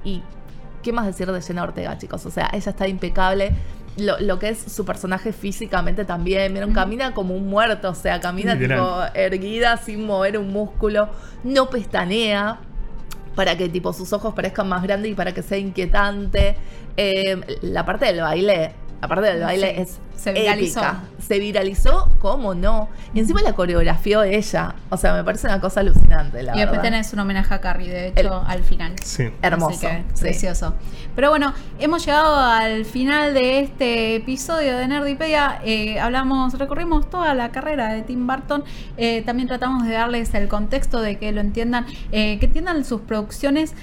[0.04, 0.22] Y
[0.82, 2.26] ¿qué más decir de Jenna Ortega, chicos?
[2.26, 3.52] O sea, ella está impecable
[3.96, 6.52] lo, que es su personaje físicamente también.
[6.52, 11.08] Vieron, camina como un muerto, o sea, camina tipo erguida sin mover un músculo,
[11.44, 12.60] no pestanea
[13.34, 16.56] para que tipo sus ojos parezcan más grandes y para que sea inquietante.
[16.96, 20.80] Eh, la parte del baile, la parte del baile es se viralizó.
[21.18, 22.88] Se viralizó, ¿cómo no?
[23.12, 24.74] Y encima la coreografió ella.
[24.90, 27.90] O sea, me parece una cosa alucinante, la Y después tenés un homenaje a Carrie,
[27.90, 28.94] de hecho, al final.
[29.02, 29.30] Sí.
[29.42, 29.88] Hermoso.
[30.20, 30.74] Precioso.
[31.16, 35.60] Pero bueno, hemos llegado al final de este episodio de Nerdipedia.
[35.64, 38.62] Eh, hablamos, recorrimos toda la carrera de Tim Burton.
[38.96, 43.00] Eh, también tratamos de darles el contexto de que lo entiendan, eh, que entiendan sus
[43.00, 43.74] producciones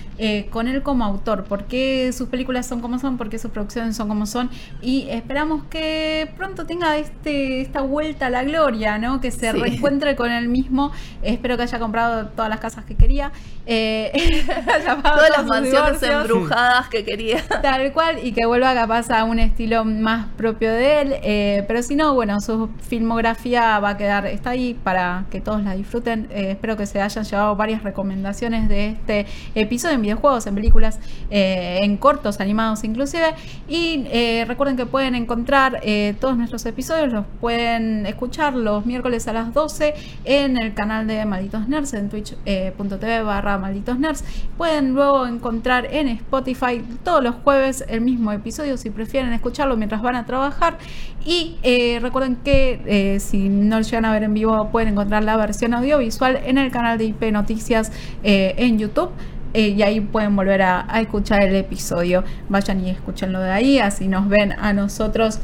[0.49, 1.45] con él como autor.
[1.45, 4.49] Por qué sus películas son como son, por qué sus producciones son como son.
[4.81, 9.21] Y esperamos que pronto tenga este, esta vuelta a la gloria, ¿no?
[9.21, 10.91] Que se reencuentre con él mismo.
[11.21, 13.31] espero que haya comprado todas las casas que quería.
[13.71, 14.11] Eh,
[15.03, 17.43] todas las mansiones embrujadas que quería.
[17.61, 21.15] Tal cual, y que vuelva capaz a un estilo más propio de él.
[21.21, 25.61] Eh, pero si no, bueno, su filmografía va a quedar, está ahí para que todos
[25.61, 26.27] la disfruten.
[26.31, 30.99] Eh, espero que se hayan llevado varias recomendaciones de este episodio en videojuegos, en películas,
[31.29, 33.35] en cortos, animados inclusive.
[33.67, 34.03] Y
[34.45, 35.79] recuerden que pueden encontrar
[36.19, 39.93] todos nuestros episodios los pueden escuchar los miércoles a las 12
[40.25, 44.23] en el canal de Malditos Nerds en twitch.tv barra Malditos Nerds.
[44.57, 50.01] Pueden luego encontrar en Spotify todos los jueves el mismo episodio si prefieren escucharlo mientras
[50.01, 50.77] van a trabajar.
[51.25, 55.23] Y eh, recuerden que eh, si no lo llegan a ver en vivo pueden encontrar
[55.23, 57.91] la versión audiovisual en el canal de IP Noticias
[58.23, 59.11] eh, en YouTube.
[59.53, 62.23] y ahí pueden volver a, a, escuchar el episodio.
[62.49, 65.39] Vayan y escúchenlo de ahí, así nos ven a nosotros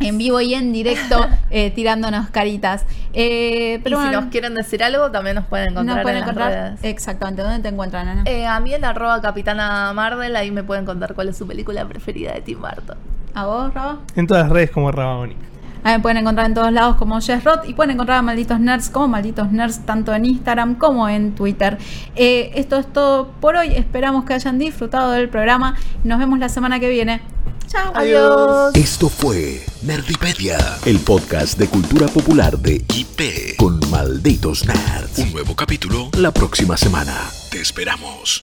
[0.00, 2.84] en vivo y en directo eh, tirándonos caritas.
[3.12, 6.06] Eh, pero y si nos quieren decir algo, también nos pueden encontrar.
[6.08, 6.80] en encontrar las redes.
[6.82, 7.42] exactamente.
[7.42, 8.22] ¿Dónde te encuentran, Ana?
[8.26, 11.84] Eh, a mí en arroba capitana Marvel, ahí me pueden contar cuál es su película
[11.86, 12.96] preferida de Tim Burton.
[13.34, 13.98] ¿A vos, Raba?
[14.16, 15.40] En todas las redes como Rabónica.
[15.82, 18.60] Ahí me pueden encontrar en todos lados como Jess Roth y pueden encontrar a Malditos
[18.60, 21.78] Nerds como Malditos Nerds tanto en Instagram como en Twitter.
[22.16, 23.68] esto es todo por hoy.
[23.68, 25.76] Esperamos que hayan disfrutado del programa.
[26.04, 27.22] Nos vemos la semana que viene.
[27.70, 27.92] Chao.
[27.94, 28.74] Adiós.
[28.74, 35.18] Esto fue Nerdipedia, el podcast de cultura popular de IP con malditos nerds.
[35.18, 37.30] Un nuevo capítulo la próxima semana.
[37.48, 38.38] Te esperamos.